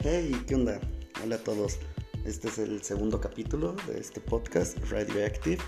Hey, 0.00 0.30
¿qué 0.46 0.54
onda? 0.54 0.80
Hola 1.24 1.34
a 1.34 1.38
todos. 1.38 1.80
Este 2.24 2.46
es 2.46 2.58
el 2.58 2.82
segundo 2.84 3.20
capítulo 3.20 3.74
de 3.88 3.98
este 3.98 4.20
podcast, 4.20 4.78
Radioactive. 4.88 5.58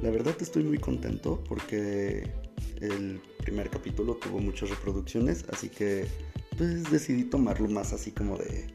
La 0.00 0.08
verdad 0.08 0.34
estoy 0.40 0.64
muy 0.64 0.78
contento 0.78 1.44
porque 1.46 2.32
el 2.80 3.20
primer 3.42 3.68
capítulo 3.68 4.14
tuvo 4.14 4.38
muchas 4.38 4.70
reproducciones, 4.70 5.44
así 5.52 5.68
que 5.68 6.06
pues 6.56 6.90
decidí 6.90 7.24
tomarlo 7.24 7.68
más 7.68 7.92
así 7.92 8.10
como 8.10 8.38
de... 8.38 8.68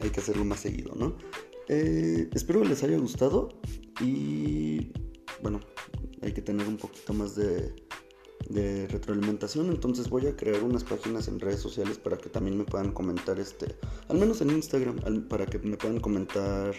Hay 0.00 0.10
que 0.10 0.20
hacerlo 0.20 0.44
más 0.44 0.60
seguido, 0.60 0.94
¿no? 0.94 1.18
Eh, 1.66 2.30
espero 2.32 2.62
les 2.62 2.84
haya 2.84 2.96
gustado 2.96 3.48
y 4.00 4.92
bueno, 5.42 5.58
hay 6.22 6.30
que 6.30 6.42
tener 6.42 6.68
un 6.68 6.76
poquito 6.76 7.12
más 7.12 7.34
de 7.34 7.74
de 8.48 8.86
retroalimentación. 8.88 9.68
Entonces 9.70 10.08
voy 10.08 10.26
a 10.26 10.36
crear 10.36 10.62
unas 10.62 10.84
páginas 10.84 11.28
en 11.28 11.40
redes 11.40 11.60
sociales 11.60 11.98
para 11.98 12.16
que 12.16 12.28
también 12.28 12.56
me 12.56 12.64
puedan 12.64 12.92
comentar 12.92 13.38
este, 13.38 13.76
al 14.08 14.18
menos 14.18 14.40
en 14.40 14.50
Instagram, 14.50 15.28
para 15.28 15.46
que 15.46 15.58
me 15.58 15.76
puedan 15.76 16.00
comentar 16.00 16.74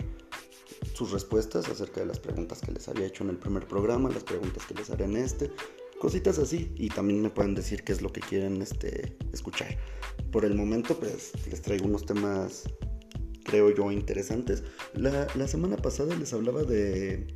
sus 0.94 1.12
respuestas 1.12 1.68
acerca 1.70 2.02
de 2.02 2.08
las 2.08 2.20
preguntas 2.20 2.62
que 2.62 2.72
les 2.72 2.88
había 2.88 3.08
hecho 3.08 3.24
en 3.24 3.32
el 3.32 3.38
primer 3.38 3.68
programa, 3.68 4.10
las 4.10 4.24
preguntas 4.24 4.66
que 4.66 4.74
les 4.76 4.90
haré 4.90 5.06
en 5.06 5.18
este, 5.18 5.52
cositas 6.00 6.40
así 6.40 6.72
y 6.76 6.90
también 6.90 7.22
me 7.22 7.30
pueden 7.30 7.56
decir 7.56 7.84
qué 7.84 7.92
es 7.92 8.02
lo 8.02 8.12
que 8.12 8.22
quieren 8.22 8.62
este, 8.62 9.18
escuchar. 9.34 9.78
Por 10.32 10.46
el 10.46 10.56
momento 10.56 10.98
pues 10.98 11.34
les 11.50 11.62
traigo 11.62 11.86
unos 11.86 12.06
temas 12.06 12.64
creo 13.44 13.72
yo 13.72 13.92
interesantes. 13.92 14.64
La, 14.94 15.28
la 15.36 15.48
semana 15.48 15.78
pasada 15.78 16.16
les 16.16 16.34
hablaba 16.34 16.64
de 16.64 17.28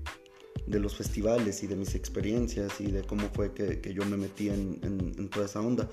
de 0.67 0.80
los 0.80 0.95
festivales 0.95 1.63
y 1.63 1.67
de 1.67 1.76
mis 1.76 1.95
experiencias 1.95 2.80
y 2.80 2.91
de 2.91 3.03
cómo 3.03 3.30
fue 3.34 3.53
que, 3.53 3.94
yo 3.94 4.05
me 4.05 4.17
metí 4.17 4.49
en, 4.49 5.30
toda 5.30 5.45
esa 5.45 5.62
onda. 5.62 5.89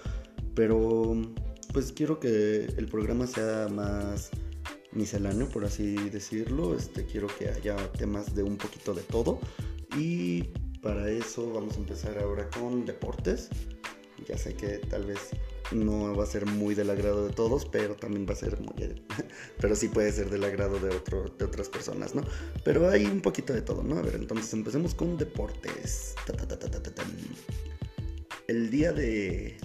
Pero 0.55 1.17
pues 1.73 1.93
quiero 1.93 2.19
que 2.19 2.67
el 2.77 2.87
programa 2.87 3.27
sea 3.27 3.69
más 3.69 4.31
misceláneo, 4.93 5.49
por 5.49 5.65
así 5.65 5.95
decirlo. 6.11 6.75
Este, 6.75 7.05
quiero 7.05 7.29
que 7.39 7.49
haya 7.49 7.77
temas 7.93 8.35
de 8.35 8.43
un 8.43 8.57
poquito 8.57 8.95
de 8.95 9.03
todo. 9.03 9.41
Y 9.97 10.45
para 10.83 11.11
eso 11.11 11.53
vamos 11.53 11.77
a 11.77 11.79
empezar 11.79 12.19
ahora 12.19 12.49
con 12.51 12.85
deportes. 12.85 13.49
Ya 14.31 14.39
sé 14.39 14.55
que 14.55 14.79
tal 14.79 15.07
vez 15.07 15.19
no 15.73 16.15
va 16.15 16.23
a 16.23 16.27
ser 16.27 16.47
muy 16.47 16.77
del 16.77 16.89
agrado 16.89 17.27
de 17.27 17.35
todos, 17.35 17.67
pero 17.67 17.97
también 17.97 18.29
va 18.29 18.35
a 18.35 18.37
ser 18.37 18.61
muy... 18.61 18.95
pero 19.61 19.75
sí 19.75 19.89
puede 19.89 20.13
ser 20.13 20.31
del 20.31 20.45
agrado 20.45 20.79
de, 20.79 20.89
otro, 20.89 21.25
de 21.37 21.45
otras 21.45 21.69
personas, 21.69 22.15
¿no? 22.15 22.23
Pero 22.65 22.89
hay 22.89 23.07
un 23.07 23.23
poquito 23.23 23.53
de 23.53 23.63
todo, 23.63 23.83
¿no? 23.83 23.99
A 23.99 24.03
ver, 24.03 24.15
entonces 24.15 24.53
empecemos 24.53 24.95
con 24.95 25.17
deportes. 25.17 26.15
el 28.47 28.71
día 28.71 28.93
de, 28.93 29.57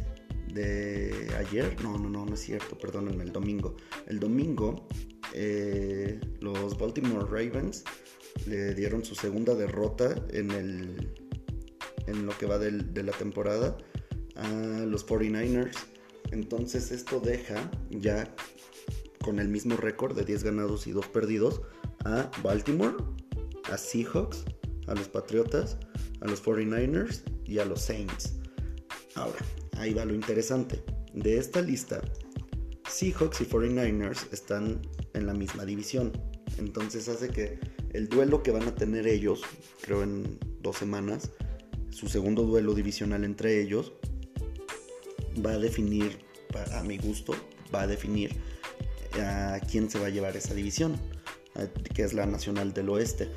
de 0.52 1.32
ayer, 1.38 1.80
no, 1.84 2.00
no, 2.00 2.10
no, 2.10 2.26
no 2.26 2.34
es 2.34 2.40
cierto, 2.40 2.76
perdónenme, 2.76 3.24
el 3.24 3.32
domingo. 3.32 3.76
El 4.08 4.20
domingo, 4.20 4.88
eh, 5.32 6.20
los 6.40 6.76
Baltimore 6.80 7.26
Ravens 7.26 7.84
le 8.48 8.74
dieron 8.74 9.06
su 9.06 9.14
segunda 9.14 9.54
derrota 9.54 10.16
en, 10.32 10.50
el, 10.50 11.14
en 12.08 12.26
lo 12.26 12.36
que 12.36 12.48
va 12.48 12.58
de 12.58 13.04
la 13.04 13.12
temporada 13.12 13.78
a 14.36 14.86
los 14.86 15.06
49ers. 15.06 15.76
Entonces 16.32 16.92
esto 16.92 17.20
deja 17.20 17.70
ya 17.90 18.34
con 19.24 19.40
el 19.40 19.48
mismo 19.48 19.76
récord 19.78 20.16
de 20.16 20.26
10 20.26 20.44
ganados 20.44 20.88
y 20.88 20.92
2 20.92 21.08
perdidos 21.08 21.62
a 22.04 22.30
Baltimore, 22.44 22.96
a 23.72 23.78
Seahawks, 23.78 24.46
a 24.88 24.96
los 24.96 25.08
Patriotas, 25.08 25.78
a 26.22 26.28
los 26.28 26.44
49ers 26.44 27.24
y 27.46 27.60
a 27.60 27.66
los 27.66 27.82
Saints. 27.82 28.34
Ahora, 29.16 29.40
ahí 29.78 29.94
va 29.94 30.06
lo 30.06 30.14
interesante. 30.14 30.84
De 31.14 31.38
esta 31.38 31.62
lista, 31.62 32.02
Seahawks 32.90 33.42
y 33.42 33.46
49ers 33.46 34.28
están 34.32 34.82
en 35.14 35.26
la 35.26 35.34
misma 35.34 35.66
división. 35.66 36.12
Entonces 36.58 37.08
hace 37.10 37.30
que 37.30 37.60
el 37.94 38.10
duelo 38.10 38.44
que 38.44 38.52
van 38.52 38.64
a 38.64 38.76
tener 38.76 39.08
ellos, 39.08 39.42
creo 39.82 40.04
en 40.04 40.38
dos 40.62 40.78
semanas, 40.78 41.32
su 41.90 42.08
segundo 42.08 42.44
duelo 42.44 42.74
divisional 42.74 43.24
entre 43.24 43.62
ellos, 43.62 43.94
va 45.44 45.52
a 45.52 45.58
definir, 45.58 46.18
a 46.74 46.84
mi 46.84 46.98
gusto, 46.98 47.34
va 47.74 47.82
a 47.82 47.88
definir 47.88 48.36
a 49.20 49.60
quién 49.70 49.90
se 49.90 50.00
va 50.00 50.08
a 50.08 50.10
llevar 50.10 50.36
esa 50.36 50.54
división, 50.54 51.00
que 51.94 52.04
es 52.04 52.14
la 52.14 52.26
Nacional 52.26 52.74
del 52.74 52.90
Oeste. 52.90 53.30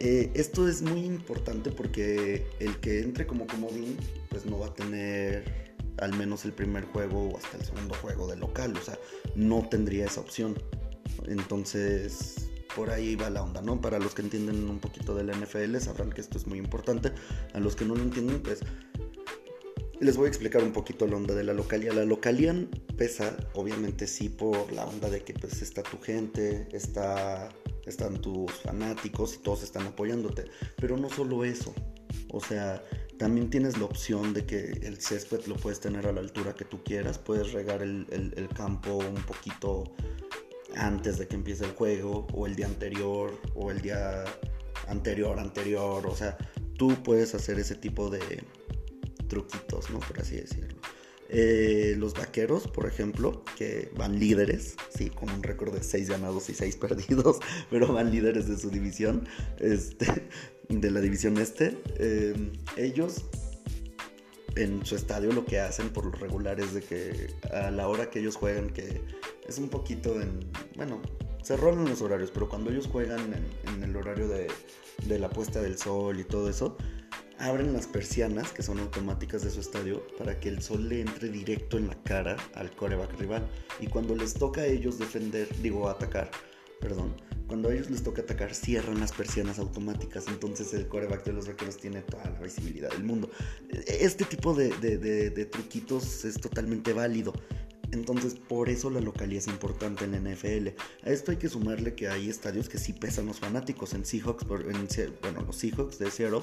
Eh, 0.00 0.32
esto 0.34 0.68
es 0.68 0.82
muy 0.82 1.04
importante 1.04 1.70
porque 1.70 2.44
el 2.58 2.80
que 2.80 3.00
entre 3.00 3.26
como 3.26 3.46
comodín, 3.46 3.96
pues 4.30 4.44
no 4.44 4.58
va 4.58 4.66
a 4.66 4.74
tener 4.74 5.72
al 5.98 6.12
menos 6.16 6.44
el 6.44 6.52
primer 6.52 6.84
juego 6.86 7.28
o 7.28 7.36
hasta 7.36 7.56
el 7.58 7.64
segundo 7.64 7.94
juego 7.94 8.26
de 8.26 8.36
local, 8.36 8.76
o 8.76 8.82
sea, 8.82 8.98
no 9.36 9.68
tendría 9.68 10.06
esa 10.06 10.20
opción. 10.20 10.60
Entonces, 11.28 12.50
por 12.74 12.90
ahí 12.90 13.14
va 13.14 13.30
la 13.30 13.42
onda, 13.42 13.60
¿no? 13.62 13.80
Para 13.80 13.98
los 13.98 14.14
que 14.14 14.22
entienden 14.22 14.68
un 14.68 14.78
poquito 14.78 15.14
de 15.14 15.24
la 15.24 15.34
NFL 15.34 15.76
sabrán 15.78 16.10
que 16.10 16.20
esto 16.20 16.38
es 16.38 16.46
muy 16.46 16.58
importante. 16.58 17.12
A 17.52 17.60
los 17.60 17.76
que 17.76 17.84
no 17.84 17.94
lo 17.94 18.02
entienden, 18.02 18.42
pues 18.42 18.60
les 20.02 20.16
voy 20.16 20.26
a 20.26 20.28
explicar 20.28 20.64
un 20.64 20.72
poquito 20.72 21.06
la 21.06 21.16
onda 21.16 21.32
de 21.32 21.44
la 21.44 21.54
localía. 21.54 21.92
La 21.92 22.04
localía 22.04 22.54
pesa, 22.96 23.36
obviamente 23.54 24.08
sí, 24.08 24.28
por 24.28 24.72
la 24.72 24.84
onda 24.84 25.08
de 25.08 25.22
que 25.22 25.32
pues 25.32 25.62
está 25.62 25.84
tu 25.84 25.98
gente, 25.98 26.66
está, 26.72 27.48
están 27.86 28.20
tus 28.20 28.50
fanáticos 28.52 29.34
y 29.34 29.38
todos 29.38 29.62
están 29.62 29.86
apoyándote. 29.86 30.46
Pero 30.76 30.96
no 30.96 31.08
solo 31.08 31.44
eso. 31.44 31.72
O 32.32 32.40
sea, 32.40 32.82
también 33.16 33.48
tienes 33.48 33.78
la 33.78 33.84
opción 33.84 34.34
de 34.34 34.44
que 34.44 34.72
el 34.82 35.00
césped 35.00 35.46
lo 35.46 35.54
puedes 35.54 35.78
tener 35.78 36.08
a 36.08 36.12
la 36.12 36.20
altura 36.20 36.52
que 36.52 36.64
tú 36.64 36.82
quieras. 36.82 37.18
Puedes 37.18 37.52
regar 37.52 37.80
el, 37.80 38.06
el 38.10 38.48
campo 38.48 38.96
un 38.96 39.22
poquito 39.22 39.84
antes 40.74 41.18
de 41.18 41.28
que 41.28 41.36
empiece 41.36 41.64
el 41.64 41.72
juego, 41.72 42.26
o 42.32 42.46
el 42.48 42.56
día 42.56 42.66
anterior, 42.66 43.38
o 43.54 43.70
el 43.70 43.80
día 43.80 44.24
anterior, 44.88 45.38
anterior. 45.38 46.04
O 46.08 46.16
sea, 46.16 46.36
tú 46.76 47.00
puedes 47.04 47.36
hacer 47.36 47.60
ese 47.60 47.76
tipo 47.76 48.10
de, 48.10 48.42
truquitos, 49.32 49.88
¿no? 49.88 49.98
Por 49.98 50.20
así 50.20 50.36
decirlo. 50.36 50.78
Eh, 51.30 51.94
los 51.96 52.12
vaqueros, 52.12 52.68
por 52.68 52.86
ejemplo, 52.86 53.42
que 53.56 53.90
van 53.96 54.20
líderes, 54.20 54.76
sí, 54.94 55.08
con 55.08 55.30
un 55.30 55.42
récord 55.42 55.72
de 55.72 55.82
6 55.82 56.10
ganados 56.10 56.50
y 56.50 56.54
6 56.54 56.76
perdidos, 56.84 57.38
pero 57.70 57.90
van 57.90 58.10
líderes 58.10 58.46
de 58.46 58.58
su 58.58 58.68
división, 58.68 59.26
este, 59.58 60.28
de 60.68 60.90
la 60.90 61.00
división 61.00 61.38
este. 61.38 61.78
Eh, 61.96 62.34
ellos 62.76 63.24
en 64.56 64.84
su 64.84 64.96
estadio 64.96 65.32
lo 65.32 65.46
que 65.46 65.60
hacen 65.60 65.88
por 65.88 66.04
lo 66.04 66.12
regular 66.12 66.60
es 66.60 66.74
de 66.74 66.82
que 66.82 67.28
a 67.50 67.70
la 67.70 67.88
hora 67.88 68.10
que 68.10 68.18
ellos 68.18 68.36
juegan, 68.36 68.68
que 68.68 69.00
es 69.48 69.56
un 69.56 69.70
poquito 69.70 70.20
en, 70.20 70.40
bueno, 70.76 71.00
se 71.42 71.56
rolan 71.56 71.86
los 71.86 72.02
horarios, 72.02 72.30
pero 72.30 72.50
cuando 72.50 72.70
ellos 72.70 72.86
juegan 72.86 73.32
en, 73.64 73.82
el 73.82 73.96
horario 73.96 74.28
de, 74.28 74.48
de 75.06 75.18
la 75.18 75.30
puesta 75.30 75.62
del 75.62 75.78
sol 75.78 76.20
y 76.20 76.24
todo 76.24 76.50
eso, 76.50 76.76
abren 77.42 77.72
las 77.72 77.88
persianas, 77.88 78.52
que 78.52 78.62
son 78.62 78.78
automáticas 78.78 79.42
de 79.42 79.50
su 79.50 79.60
estadio, 79.60 80.06
para 80.16 80.38
que 80.38 80.48
el 80.48 80.62
sol 80.62 80.88
le 80.88 81.00
entre 81.00 81.28
directo 81.28 81.76
en 81.76 81.88
la 81.88 82.00
cara 82.04 82.36
al 82.54 82.70
coreback 82.76 83.18
rival. 83.18 83.48
Y 83.80 83.88
cuando 83.88 84.14
les 84.14 84.34
toca 84.34 84.60
a 84.60 84.66
ellos 84.66 84.98
defender, 84.98 85.48
digo 85.60 85.88
atacar, 85.88 86.30
perdón, 86.80 87.16
cuando 87.48 87.68
a 87.68 87.74
ellos 87.74 87.90
les 87.90 88.04
toca 88.04 88.22
atacar, 88.22 88.54
cierran 88.54 89.00
las 89.00 89.10
persianas 89.10 89.58
automáticas. 89.58 90.28
Entonces 90.28 90.72
el 90.72 90.86
coreback 90.86 91.24
de 91.24 91.32
los 91.32 91.48
vaqueros 91.48 91.76
tiene 91.78 92.00
toda 92.02 92.30
la 92.30 92.40
visibilidad 92.40 92.90
del 92.90 93.02
mundo. 93.02 93.28
Este 93.86 94.24
tipo 94.24 94.54
de, 94.54 94.70
de 94.70 95.46
truquitos 95.46 96.24
es 96.24 96.40
totalmente 96.40 96.92
válido. 96.92 97.32
Entonces, 97.92 98.34
por 98.34 98.70
eso 98.70 98.88
la 98.88 99.00
localidad 99.00 99.42
es 99.42 99.48
importante 99.48 100.04
en 100.04 100.12
la 100.12 100.18
NFL. 100.18 100.68
A 101.06 101.10
esto 101.10 101.30
hay 101.30 101.36
que 101.36 101.48
sumarle 101.48 101.94
que 101.94 102.08
hay 102.08 102.30
estadios 102.30 102.68
que 102.70 102.78
sí 102.78 102.94
pesan 102.94 103.26
los 103.26 103.38
fanáticos. 103.38 103.92
En 103.92 104.06
Seahawks, 104.06 104.44
en, 104.44 105.14
bueno, 105.20 105.42
los 105.42 105.56
Seahawks 105.56 105.98
de 105.98 106.10
Seattle 106.10 106.40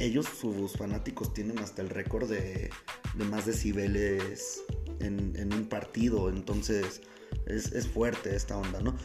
ellos, 0.00 0.26
sus 0.26 0.72
fanáticos, 0.72 1.32
tienen 1.34 1.58
hasta 1.58 1.82
el 1.82 1.90
récord 1.90 2.28
de, 2.28 2.70
más 3.30 3.46
decibeles 3.46 4.62
en, 4.98 5.34
en, 5.36 5.52
un 5.52 5.66
partido. 5.66 6.28
Entonces 6.28 7.02
es, 7.46 7.86
fuerte 7.86 8.34
esta 8.34 8.56
onda, 8.56 8.80
¿no? 8.80 8.96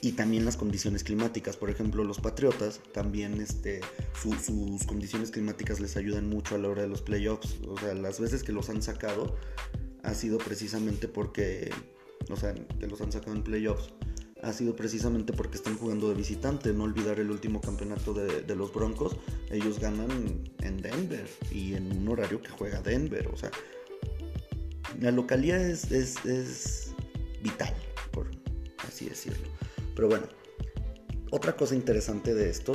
Y 0.00 0.12
también 0.12 0.44
las 0.44 0.56
condiciones 0.56 1.04
climáticas. 1.04 1.56
Por 1.56 1.70
ejemplo, 1.70 2.02
los 2.02 2.18
Patriotas 2.18 2.80
también 2.92 3.40
este, 3.40 3.80
sus 4.20 4.84
condiciones 4.84 5.30
climáticas 5.30 5.80
les 5.80 5.96
ayudan 5.96 6.28
mucho 6.28 6.56
a 6.56 6.58
la 6.58 6.68
hora 6.68 6.82
de 6.82 6.88
los 6.88 7.02
playoffs. 7.02 7.58
O 7.68 7.78
sea, 7.78 7.94
las 7.94 8.18
veces 8.18 8.42
que 8.42 8.52
los 8.52 8.68
han 8.68 8.82
sacado 8.82 9.36
ha 10.02 10.14
sido 10.14 10.38
precisamente 10.38 11.06
porque, 11.06 11.70
o 12.30 12.36
sea, 12.36 12.54
que 12.54 12.86
los 12.88 13.00
han 13.00 13.12
sacado 13.12 13.36
en 13.36 13.44
playoffs 13.44 13.92
ha 14.42 14.52
sido 14.52 14.74
precisamente 14.74 15.32
porque 15.32 15.56
están 15.56 15.78
jugando 15.78 16.08
de 16.08 16.14
visitante. 16.14 16.72
No 16.72 16.84
olvidar 16.84 17.20
el 17.20 17.30
último 17.30 17.60
campeonato 17.60 18.12
de, 18.12 18.56
los 18.56 18.72
Broncos. 18.74 19.16
Ellos 19.50 19.78
ganan 19.78 20.50
en 20.60 20.82
Denver 20.82 21.28
y 21.50 21.74
en 21.74 21.96
un 21.96 22.08
horario 22.08 22.42
que 22.42 22.50
juega 22.50 22.82
Denver. 22.82 23.28
O 23.28 23.36
sea, 23.36 23.50
la 25.00 25.12
localidad 25.12 25.60
es, 25.60 25.90
es, 25.92 26.92
vital, 27.42 27.74
por 28.10 28.26
así 28.86 29.08
decirlo. 29.08 29.46
Pero 29.94 30.08
bueno, 30.08 30.26
otra 31.30 31.56
cosa 31.56 31.74
interesante 31.74 32.34
de 32.34 32.50
esto, 32.50 32.72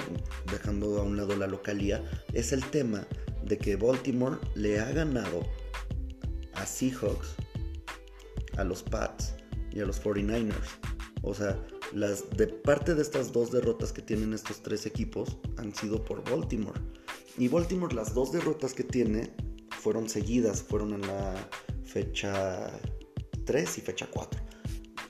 dejando 0.52 1.00
a 1.00 1.04
un 1.04 1.18
lado 1.18 1.36
la 1.36 1.48
localía, 1.48 2.04
es 2.34 2.54
el 2.54 2.64
tema 2.66 3.06
de 3.44 3.58
que 3.58 3.75
Baltimore 3.75 4.38
le 4.56 4.80
ha 4.80 4.92
ganado 4.92 5.46
a 6.54 6.66
Seahawks, 6.66 7.36
a 8.58 8.64
los 8.64 8.84
Pats 8.84 9.36
y 9.72 9.81
a 9.81 9.86
los 9.86 10.02
49ers. 10.02 10.96
O 11.27 11.33
sea, 11.33 11.62
las 11.94 12.29
de 12.31 12.47
parte 12.47 12.95
de 12.95 13.01
estas 13.01 13.31
dos 13.31 13.51
derrotas 13.51 13.91
que 13.91 14.01
tienen 14.01 14.33
estos 14.33 14.62
tres 14.62 14.85
equipos 14.85 15.38
han 15.57 15.74
sido 15.75 16.03
por 16.03 16.24
Baltimore. 16.29 16.79
Y 17.38 17.47
Baltimore 17.47 17.94
las 17.94 18.13
dos 18.13 18.31
derrotas 18.31 18.74
que 18.74 18.83
tiene 18.83 19.33
fueron 19.69 20.09
seguidas, 20.09 20.63
fueron 20.63 20.94
en 20.94 21.01
la 21.01 21.50
fecha 21.83 22.71
3 23.45 23.77
y 23.77 23.81
fecha 23.81 24.07
4 24.12 24.47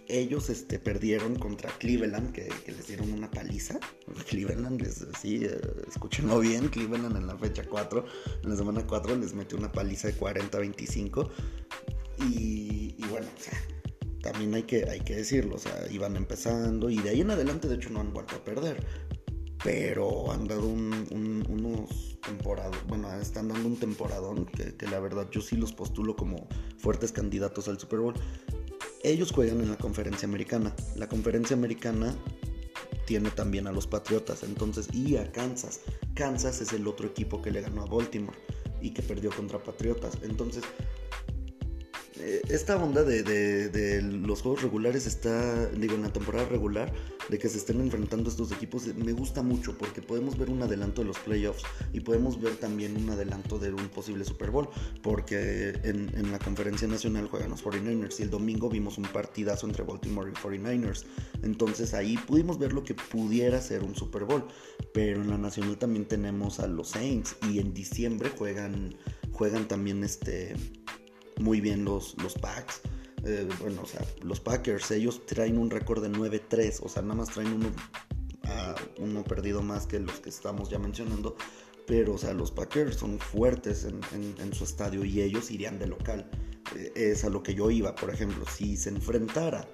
ellos 0.10 0.50
este, 0.50 0.80
perdieron 0.80 1.36
contra 1.36 1.70
Cleveland, 1.78 2.32
que, 2.32 2.50
les 2.68 2.88
dieron 2.88 3.12
una 3.12 3.30
paliza. 3.30 3.80
Cleveland, 4.30 4.82
les, 4.82 5.06
sí, 5.20 5.42
eh, 5.44 5.60
escúchenlo 5.88 6.40
bien, 6.40 6.70
Cleveland 6.70 7.18
en 7.18 7.28
la 7.28 7.38
fecha 7.38 7.64
4, 7.68 8.06
en 8.44 8.50
la 8.50 8.56
semana 8.56 8.86
4 8.86 9.16
les 9.18 9.34
metió 9.34 9.58
una 9.58 9.72
paliza 9.72 10.08
de 10.08 10.18
40-25. 10.18 11.30
Y, 12.20 12.96
bueno, 13.10 13.28
o 13.28 13.42
sea, 13.42 13.62
también 14.32 14.54
hay 14.56 14.64
que, 14.64 14.90
hay 14.90 15.02
que 15.02 15.16
decirlo, 15.16 15.56
o 15.56 15.60
sea, 15.60 15.88
iban 15.92 16.16
empezando 16.16 16.90
y 16.90 16.98
de 16.98 17.10
ahí 17.10 17.22
en 17.22 17.32
adelante 17.32 17.68
de 17.68 17.76
hecho 17.76 17.90
no 17.90 18.00
han 18.00 18.14
vuelto 18.14 18.36
a 18.36 18.44
perder. 18.44 18.86
Pero 19.64 20.32
han 20.32 20.48
dado 20.48 20.68
unos 20.68 22.20
temporadas, 22.22 22.76
bueno, 22.88 23.12
están 23.20 23.48
dando 23.48 23.68
un 23.68 23.76
temporadón 23.76 24.46
que, 24.46 24.76
que 24.76 24.88
la 24.88 25.00
verdad 25.00 25.28
yo 25.32 25.42
sí 25.42 25.58
los 25.58 25.74
postulo 25.74 26.16
como 26.16 26.48
fuertes 26.78 27.12
candidatos 27.12 27.68
al 27.68 27.80
Super 27.80 28.00
Bowl 28.00 28.14
ellos 29.04 29.32
juegan 29.32 29.62
en 29.62 29.70
la 29.70 29.78
conferencia 29.78 30.28
americana. 30.28 30.76
La 30.96 31.08
conferencia 31.08 31.56
americana 31.56 32.16
tiene 33.06 33.30
también 33.32 33.68
a 33.68 33.72
los 33.72 33.88
Patriotas, 33.88 34.44
entonces, 34.44 34.90
y 34.94 35.18
a 35.18 35.32
Kansas. 35.32 35.82
Kansas 36.14 36.62
es 36.62 36.74
el 36.74 36.88
otro 36.88 37.08
equipo 37.08 37.42
que 37.42 37.52
le 37.52 37.62
ganó 37.62 37.84
a 37.84 37.86
Baltimore 37.86 38.38
y 38.82 38.92
que 38.92 39.02
perdió 39.02 39.32
contra 39.32 39.64
Patriotas. 39.64 40.18
Entonces, 40.24 40.64
esta 42.50 42.76
onda 42.78 43.04
de, 43.04 44.02
los 44.02 44.42
juegos 44.42 44.62
regulares 44.62 45.06
está, 45.06 45.68
digo, 45.68 45.96
en 45.96 46.04
la 46.04 46.14
temporada 46.14 46.46
regular, 46.46 46.92
de 47.30 47.38
que 47.38 47.50
se 47.50 47.58
estén 47.58 47.82
enfrentando 47.82 48.30
estos 48.30 48.52
equipos, 48.52 48.88
me 48.96 49.12
gusta 49.12 49.42
mucho 49.42 49.78
porque 49.78 50.02
podemos 50.02 50.38
ver 50.38 50.50
un 50.50 50.62
adelanto 50.62 51.02
de 51.02 51.08
los 51.08 51.20
playoffs 51.20 51.64
y 51.94 52.00
podemos 52.00 52.40
ver 52.42 52.56
también 52.56 52.96
un 52.96 53.10
adelanto 53.10 53.60
de 53.60 53.72
un 53.72 53.90
posible 53.90 54.24
Super 54.24 54.52
Bowl, 54.52 54.70
porque 55.02 55.70
en, 55.84 56.10
en 56.16 56.32
la 56.32 56.40
conferencia 56.40 56.88
nacional 56.88 57.28
juegan 57.28 57.50
los 57.50 57.64
49ers 57.64 58.20
y 58.20 58.24
el 58.24 58.30
domingo 58.30 58.70
vimos 58.70 58.98
un 58.98 59.06
partidazo 59.06 59.68
entre 59.68 59.84
Baltimore 59.84 60.32
y 60.32 60.34
49ers. 60.34 61.06
Entonces 61.44 61.94
ahí 61.94 62.18
pudimos 62.18 62.58
ver 62.58 62.74
lo 62.74 62.84
que 62.84 62.94
pudiera 62.94 63.62
ser 63.62 63.84
un 63.84 63.96
Super 63.96 64.24
Bowl, 64.24 64.46
pero 64.94 65.22
en 65.22 65.30
la 65.30 65.38
nacional 65.38 65.78
también 65.78 66.06
tenemos 66.06 66.60
a 66.60 66.68
los 66.68 66.90
Saints 66.90 67.36
y 67.50 67.60
en 67.60 67.74
diciembre 67.74 68.30
juegan, 68.30 68.96
juegan 69.32 69.68
también 69.68 70.04
este 70.04 70.56
muy 71.40 71.62
bien 71.62 71.86
los, 71.86 72.16
los 72.22 72.34
Packs. 72.34 72.82
Eh, 73.24 73.48
bueno, 73.60 73.82
o 73.82 73.86
sea, 73.86 74.06
los 74.22 74.40
Packers, 74.40 74.92
ellos 74.92 75.26
traen 75.26 75.58
un 75.58 75.70
récord 75.70 76.02
de 76.02 76.10
9-3, 76.10 76.80
o 76.82 76.90
sea, 76.90 77.02
nada 77.02 77.16
más 77.16 77.30
traen 77.30 77.54
uno, 77.54 77.72
uno 79.00 79.24
perdido 79.24 79.62
más 79.62 79.86
que 79.86 80.00
los 80.00 80.20
que 80.20 80.30
estamos 80.30 80.70
ya 80.70 80.80
mencionando. 80.80 81.36
Pero, 81.86 82.16
o 82.16 82.18
sea, 82.18 82.34
los 82.34 82.52
Packers 82.52 82.98
son 82.98 83.18
fuertes 83.18 83.86
en, 83.86 84.54
su 84.54 84.66
estadio 84.66 85.06
y 85.06 85.22
ellos 85.22 85.52
irían 85.52 85.80
de 85.80 85.88
local. 85.88 86.30
Eh, 86.76 86.92
es 86.96 87.24
a 87.24 87.30
lo 87.30 87.42
que 87.42 87.56
yo 87.56 87.72
iba, 87.72 87.96
por 87.96 88.14
ejemplo, 88.14 88.46
si 88.54 88.76
se 88.76 88.90
enfrentara, 88.90 89.68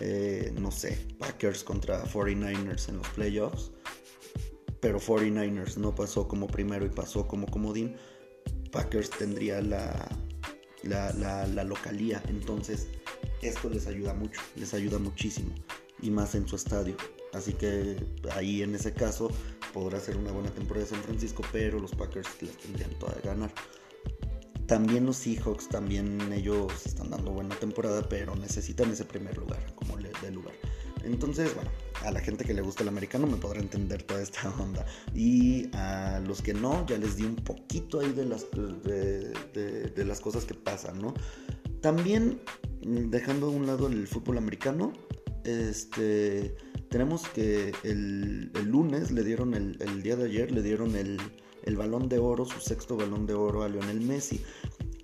eh, 0.00 0.52
no 0.60 0.70
sé, 0.70 1.08
Packers 1.18 1.64
contra 1.64 2.04
49ers 2.04 2.88
en 2.88 2.98
los 2.98 3.08
playoffs, 3.08 3.72
pero 4.80 5.00
49ers 5.00 5.76
no 5.76 5.92
pasó 5.92 6.28
como 6.28 6.46
primero 6.46 6.86
y 6.86 6.90
pasó 6.90 7.26
como 7.26 7.48
comodín, 7.48 7.96
Packers 8.70 9.10
tendría 9.10 9.60
la, 9.60 10.08
la, 10.82 11.12
la, 11.12 11.64
localía. 11.64 12.22
Entonces, 12.28 12.88
esto 13.42 13.68
les 13.68 13.86
ayuda 13.86 14.14
mucho, 14.14 14.40
les 14.56 14.74
ayuda 14.74 14.98
muchísimo. 14.98 15.54
Y 16.00 16.10
más 16.10 16.34
en 16.34 16.46
su 16.46 16.56
estadio. 16.56 16.96
Así 17.32 17.52
que 17.52 17.96
ahí 18.32 18.62
en 18.62 18.74
ese 18.74 18.94
caso 18.94 19.30
podrá 19.74 20.00
ser 20.00 20.16
una 20.16 20.32
buena 20.32 20.50
temporada 20.50 20.86
de 20.86 20.90
San 20.90 21.02
Francisco, 21.02 21.42
pero 21.52 21.78
los 21.78 21.90
Packers 21.92 22.28
les 22.40 22.56
tendrían 22.56 22.90
toda 22.98 23.14
de 23.14 23.22
ganar. 23.22 23.52
También 24.66 25.06
los 25.06 25.16
Seahawks, 25.16 25.68
también 25.68 26.32
ellos 26.32 26.86
están 26.86 27.10
dando 27.10 27.32
buena 27.32 27.54
temporada, 27.56 28.06
pero 28.08 28.36
necesitan 28.36 28.90
ese 28.90 29.04
primer 29.04 29.36
lugar, 29.36 29.60
como 29.74 29.96
de 29.96 30.30
lugar. 30.30 30.54
Entonces, 31.04 31.54
bueno, 31.54 31.70
a 32.04 32.10
la 32.10 32.20
gente 32.20 32.44
que 32.44 32.54
le 32.54 32.62
gusta 32.62 32.82
el 32.82 32.88
americano 32.88 33.26
me 33.26 33.36
podrá 33.36 33.60
entender 33.60 34.02
toda 34.02 34.22
esta 34.22 34.50
onda. 34.60 34.84
Y 35.14 35.68
a 35.74 36.20
los 36.26 36.42
que 36.42 36.54
no, 36.54 36.86
ya 36.86 36.98
les 36.98 37.16
di 37.16 37.24
un 37.24 37.36
poquito 37.36 38.00
ahí 38.00 38.12
de 38.12 38.24
las, 38.24 38.46
de, 38.84 40.04
las 40.04 40.20
cosas 40.20 40.44
que 40.44 40.54
pasan, 40.54 41.00
¿no? 41.00 41.14
También, 41.80 42.40
dejando 42.82 43.46
a 43.46 43.50
un 43.50 43.66
lado 43.66 43.86
el 43.86 44.06
fútbol 44.06 44.38
americano, 44.38 44.92
este, 45.44 46.56
tenemos 46.88 47.28
que 47.28 47.72
el, 47.84 48.50
lunes 48.64 49.10
le 49.10 49.22
dieron, 49.22 49.54
el, 49.54 49.76
el, 49.80 50.02
día 50.02 50.16
de 50.16 50.24
ayer, 50.26 50.50
le 50.50 50.62
dieron 50.62 50.96
el, 50.96 51.18
el 51.64 51.76
balón 51.76 52.08
de 52.08 52.18
oro, 52.18 52.44
su 52.44 52.60
sexto 52.60 52.96
balón 52.96 53.26
de 53.26 53.34
oro 53.34 53.62
a 53.62 53.68
Lionel 53.68 54.00
Messi. 54.00 54.42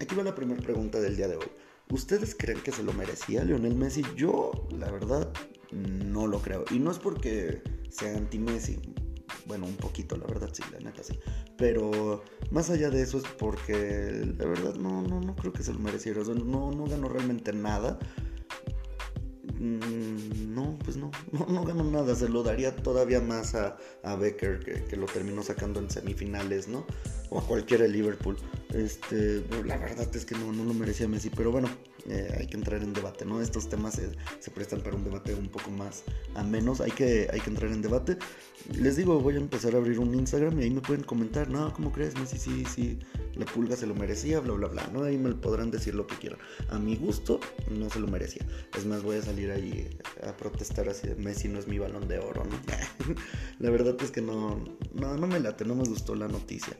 Aquí 0.01 0.15
va 0.15 0.25
la 0.25 0.35
primera 0.35 0.61
pregunta 0.61 1.01
del 1.01 1.17
día 1.17 1.29
de 1.29 1.37
hoy. 1.37 1.47
¿Ustedes 1.91 2.35
creen 2.35 2.61
que 2.61 2.73
se 2.73 2.83
lo 2.83 2.93
merecía 2.93 3.45
Lionel 3.45 3.75
Messi? 3.75 4.03
Yo, 4.17 4.51
la 4.71 4.91
verdad, 4.91 5.31
no 5.75 6.27
lo 6.27 6.41
creo. 6.41 6.65
Y 6.71 6.79
no 6.79 6.91
es 6.91 6.99
porque 6.99 7.63
sea 7.91 8.17
anti-Messi. 8.17 8.79
Bueno, 9.47 9.67
un 9.67 9.77
poquito, 9.77 10.17
la 10.17 10.27
verdad, 10.27 10.51
sí, 10.53 10.63
la 10.73 10.79
neta 10.79 11.03
sí. 11.03 11.19
Pero 11.57 12.23
más 12.51 12.71
allá 12.71 12.91
de 12.91 13.03
eso 13.03 13.19
es 13.19 13.25
porque 13.39 14.35
la 14.39 14.47
verdad 14.47 14.75
no, 14.77 15.03
no, 15.03 15.21
no 15.21 15.37
creo 15.37 15.53
que 15.53 15.63
se 15.63 15.73
lo 15.73 15.79
mereciera. 15.79 16.23
no, 16.23 16.71
no 16.71 16.85
ganó 16.87 17.09
realmente 17.09 17.53
nada. 17.53 17.99
Mm, 19.59 20.55
no, 20.55 20.79
pues 20.85 20.97
no, 20.97 21.11
no, 21.49 21.65
ganó 21.65 21.85
nada. 21.85 22.15
Se 22.15 22.29
lo 22.29 22.43
daría 22.43 22.75
todavía 22.77 23.21
más 23.21 23.55
a, 23.55 23.77
Becker, 24.17 24.85
que, 24.87 24.97
lo 24.97 25.07
terminó 25.07 25.43
sacando 25.43 25.81
en 25.81 25.91
semifinales, 25.91 26.69
¿no? 26.69 26.87
O 27.35 27.39
a 27.41 27.43
cualquiera 27.43 27.83
de 27.83 27.91
Liverpool. 27.91 28.37
Este, 28.73 29.45
la 29.67 29.77
verdad 29.77 30.09
es 30.15 30.25
que 30.25 30.37
no, 30.37 30.53
no 30.53 30.65
lo 30.65 30.73
merecía 30.73 31.09
Messi. 31.09 31.31
Pero 31.31 31.51
bueno, 31.51 31.69
eh, 32.09 32.37
hay 32.39 32.47
que 32.47 32.57
entrar 32.57 32.83
en 32.83 32.93
debate, 32.93 33.25
¿no? 33.25 33.41
Estos 33.41 33.69
temas 33.69 33.95
se, 33.95 34.51
prestan 34.51 34.83
para 34.83 34.95
un 34.95 35.05
debate 35.05 35.35
un 35.35 35.49
poco 35.49 35.71
más 35.71 36.05
a 36.35 36.43
menos, 36.43 36.81
hay 36.83 36.91
que, 36.91 37.29
hay 37.33 37.41
que 37.41 37.49
entrar 37.49 37.73
en 37.73 37.81
debate. 37.81 38.19
Les 38.79 38.97
digo, 38.97 39.19
voy 39.21 39.35
a 39.35 39.39
empezar 39.39 39.75
a 39.75 39.79
abrir 39.79 39.99
un 39.99 40.15
Instagram 40.15 40.61
y 40.61 40.65
ahí 40.65 40.71
me 40.71 40.83
pueden 40.83 41.03
comentar, 41.03 41.49
no, 41.49 41.73
¿cómo 41.73 41.93
crees? 41.93 42.13
Sí, 42.27 42.39
sí, 42.39 42.65
sí, 42.67 42.99
la 43.37 43.47
pulga 43.47 43.75
se 43.75 43.87
lo 43.87 43.95
merecía, 43.95 44.41
bla, 44.41 44.53
bla, 44.53 44.69
bla, 44.69 44.91
¿no? 44.93 45.05
Ahí 45.05 45.17
me 45.17 45.35
podrán 45.35 45.71
decir 45.71 45.95
lo 45.95 46.07
que 46.07 46.17
quieran. 46.17 46.39
A 46.69 46.79
mi 46.79 46.97
gusto, 46.97 47.41
no 47.71 47.89
se 47.89 48.01
lo 48.01 48.07
merecía. 48.07 48.47
Es 48.77 48.85
más, 48.85 49.03
voy 49.03 49.17
a 49.17 49.23
salir 49.23 49.51
ahí 49.51 49.89
a 50.27 50.37
protestar 50.37 50.89
así, 50.91 51.09
Messi 51.17 51.49
no 51.49 51.59
es 51.59 51.67
mi 51.67 51.79
balón 51.79 52.07
de 52.07 52.19
oro, 52.19 52.45
¿no? 52.45 52.57
la 53.61 53.71
verdad 53.71 53.97
es 54.03 54.11
que 54.11 54.21
no, 54.21 54.63
no, 54.93 55.17
no 55.17 55.27
me 55.27 55.41
late, 55.41 55.65
no 55.65 55.75
me 55.75 55.85
gustó 55.85 56.15
la 56.15 56.29
noticia. 56.29 56.77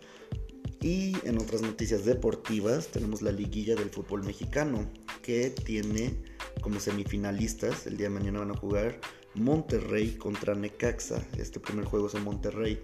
Y 0.85 1.17
en 1.25 1.39
otras 1.39 1.63
noticias 1.63 2.05
deportivas 2.05 2.89
tenemos 2.89 3.23
la 3.23 3.33
liguilla 3.33 3.75
del 3.75 3.89
fútbol 3.89 4.23
mexicano 4.23 4.87
que 5.23 5.49
tiene 5.49 6.15
como 6.61 6.79
semifinalistas, 6.79 7.87
el 7.87 7.97
día 7.97 8.11
de 8.11 8.15
mañana 8.15 8.41
van 8.41 8.51
a 8.51 8.59
jugar 8.59 9.01
Monterrey 9.33 10.11
contra 10.17 10.55
Necaxa. 10.55 11.27
Este 11.39 11.59
primer 11.59 11.87
juego 11.87 12.09
es 12.09 12.15
en 12.15 12.25
Monterrey. 12.25 12.83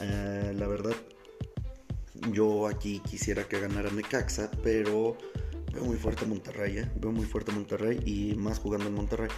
Eh, 0.00 0.54
la 0.56 0.66
verdad, 0.66 0.96
yo 2.32 2.66
aquí 2.66 2.98
quisiera 3.08 3.46
que 3.46 3.60
ganara 3.60 3.92
Necaxa, 3.92 4.50
pero 4.64 5.16
veo 5.72 5.84
muy 5.84 5.98
fuerte 5.98 6.26
Monterrey, 6.26 6.78
¿eh? 6.78 6.90
veo 6.96 7.12
muy 7.12 7.26
fuerte 7.26 7.52
Monterrey 7.52 8.00
y 8.04 8.34
más 8.34 8.58
jugando 8.58 8.88
en 8.88 8.94
Monterrey. 8.94 9.28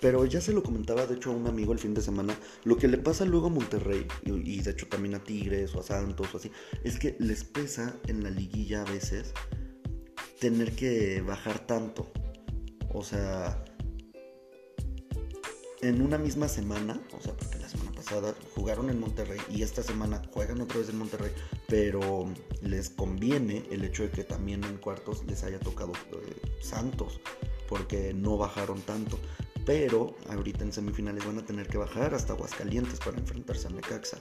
Pero 0.00 0.24
ya 0.24 0.40
se 0.40 0.52
lo 0.52 0.62
comentaba, 0.62 1.06
de 1.06 1.16
hecho, 1.16 1.30
a 1.30 1.34
un 1.34 1.46
amigo 1.46 1.72
el 1.72 1.78
fin 1.78 1.92
de 1.92 2.00
semana. 2.00 2.34
Lo 2.64 2.76
que 2.76 2.88
le 2.88 2.96
pasa 2.98 3.24
luego 3.24 3.48
a 3.48 3.50
Monterrey, 3.50 4.06
y, 4.24 4.60
de 4.62 4.70
hecho 4.70 4.88
también 4.88 5.14
a 5.14 5.22
Tigres 5.22 5.74
o 5.74 5.80
a 5.80 5.82
Santos 5.82 6.28
o 6.32 6.38
así, 6.38 6.50
es 6.84 6.98
que 6.98 7.16
les 7.18 7.44
pesa 7.44 7.96
en 8.06 8.22
la 8.22 8.30
liguilla 8.30 8.82
a 8.82 8.90
veces 8.90 9.34
tener 10.40 10.74
que 10.74 11.20
bajar 11.20 11.66
tanto. 11.66 12.10
O 12.92 13.04
sea, 13.04 13.62
en 15.82 16.00
una 16.00 16.18
misma 16.18 16.48
semana, 16.48 17.00
o 17.16 17.22
sea, 17.22 17.34
porque 17.34 17.58
la 17.58 17.68
semana 17.68 17.92
pasada 17.92 18.34
jugaron 18.54 18.90
en 18.90 19.00
Monterrey 19.00 19.38
y 19.50 19.62
esta 19.62 19.82
semana 19.82 20.22
juegan 20.32 20.60
otra 20.62 20.78
vez 20.78 20.88
en 20.88 20.98
Monterrey, 20.98 21.30
pero 21.68 22.26
les 22.62 22.88
conviene 22.90 23.64
el 23.70 23.84
hecho 23.84 24.02
de 24.02 24.10
que 24.10 24.24
también 24.24 24.64
en 24.64 24.78
cuartos 24.78 25.24
les 25.26 25.44
haya 25.44 25.60
tocado 25.60 25.92
eh, 25.92 26.58
Santos, 26.62 27.20
porque 27.68 28.12
no 28.14 28.36
bajaron 28.36 28.80
tanto 28.80 29.18
pero 29.66 30.16
ahorita 30.28 30.64
en 30.64 30.72
semifinales 30.72 31.24
van 31.26 31.38
a 31.38 31.44
tener 31.44 31.66
que 31.66 31.78
bajar 31.78 32.14
hasta 32.14 32.32
Aguascalientes 32.32 32.98
para 32.98 33.18
enfrentarse 33.18 33.68
a 33.68 33.70
Necaxa. 33.70 34.18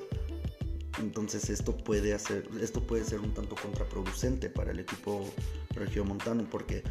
Entonces 0.99 1.49
esto 1.49 1.75
puede 1.77 2.13
hacer, 2.13 2.47
esto 2.61 2.85
puede 2.85 3.05
ser 3.05 3.19
un 3.19 3.33
tanto 3.33 3.55
contraproducente 3.55 4.49
para 4.49 4.71
el 4.71 4.79
equipo 4.79 5.25
regiomontano 5.71 6.45
porque 6.49 6.83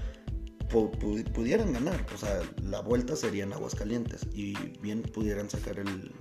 pudieran 1.34 1.72
ganar, 1.72 2.04
o 2.14 2.18
sea, 2.18 2.40
la 2.62 2.80
vuelta 2.80 3.16
sería 3.16 3.44
en 3.44 3.52
Aguascalientes 3.52 4.26
y 4.34 4.54
bien 4.80 5.02
pudieran 5.02 5.48
sacar 5.48 5.78
el, 5.78 6.12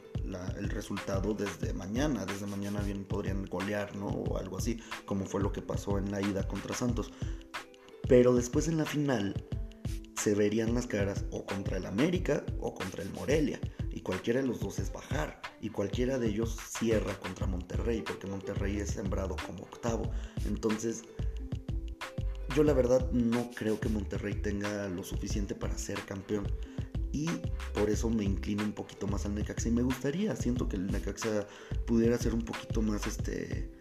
el, 0.58 0.70
resultado 0.70 1.34
desde 1.34 1.74
mañana, 1.74 2.26
desde 2.26 2.46
mañana 2.46 2.80
bien 2.82 3.04
podrían 3.04 3.46
golear, 3.46 3.96
¿no? 3.96 4.08
O 4.08 4.38
algo 4.38 4.58
así, 4.58 4.80
como 5.06 5.26
fue 5.26 5.42
lo 5.42 5.52
que 5.52 5.62
pasó 5.62 5.98
en 5.98 6.12
la 6.12 6.22
ida 6.22 6.48
contra 6.48 6.74
Santos. 6.74 7.12
Pero 8.08 8.34
después 8.34 8.70
en 8.70 8.78
la 8.78 8.86
final 8.86 9.34
se 10.18 10.34
verían 10.34 10.74
las 10.74 10.88
caras 10.88 11.26
o 11.32 11.46
contra 11.46 11.78
el 11.78 11.86
América 11.86 12.44
o 12.60 12.74
contra 12.74 13.04
el 13.04 13.12
Morelia. 13.12 13.60
Y 13.92 14.02
cualquiera 14.02 14.42
de 14.42 14.48
los 14.48 14.60
dos 14.60 14.80
es 14.80 14.92
bajar. 14.92 15.42
Y 15.62 15.70
cualquiera 15.70 16.18
de 16.18 16.28
ellos 16.28 16.58
cierra 16.70 17.18
contra 17.20 17.48
Monterrey, 17.48 18.02
porque 18.02 18.28
Monterrey 18.28 18.78
es 18.78 18.92
sembrado 18.92 19.36
como 19.46 19.64
octavo. 19.64 20.12
Entonces, 20.46 21.04
yo 22.56 22.64
la 22.64 22.74
verdad 22.74 23.10
no 23.12 23.50
creo 23.56 23.80
que 23.80 23.90
Monterrey 23.90 24.34
tenga 24.36 24.88
lo 24.90 25.04
suficiente 25.04 25.56
para 25.56 25.78
ser 25.78 26.00
campeón. 26.02 26.48
Y 27.12 27.28
por 27.74 27.90
eso 27.90 28.10
me 28.10 28.24
inclino 28.24 28.64
un 28.64 28.74
poquito 28.74 29.08
más 29.08 29.26
al 29.26 29.36
Necaxa. 29.36 29.70
Y 29.70 29.72
me 29.72 29.82
gustaría, 29.82 30.36
siento 30.36 30.68
que 30.68 30.76
el 30.76 30.88
Necaxa 30.88 31.48
pudiera 31.86 32.18
ser 32.18 32.34
un 32.34 32.44
poquito 32.44 32.82
más 32.82 33.08
este 33.08 33.72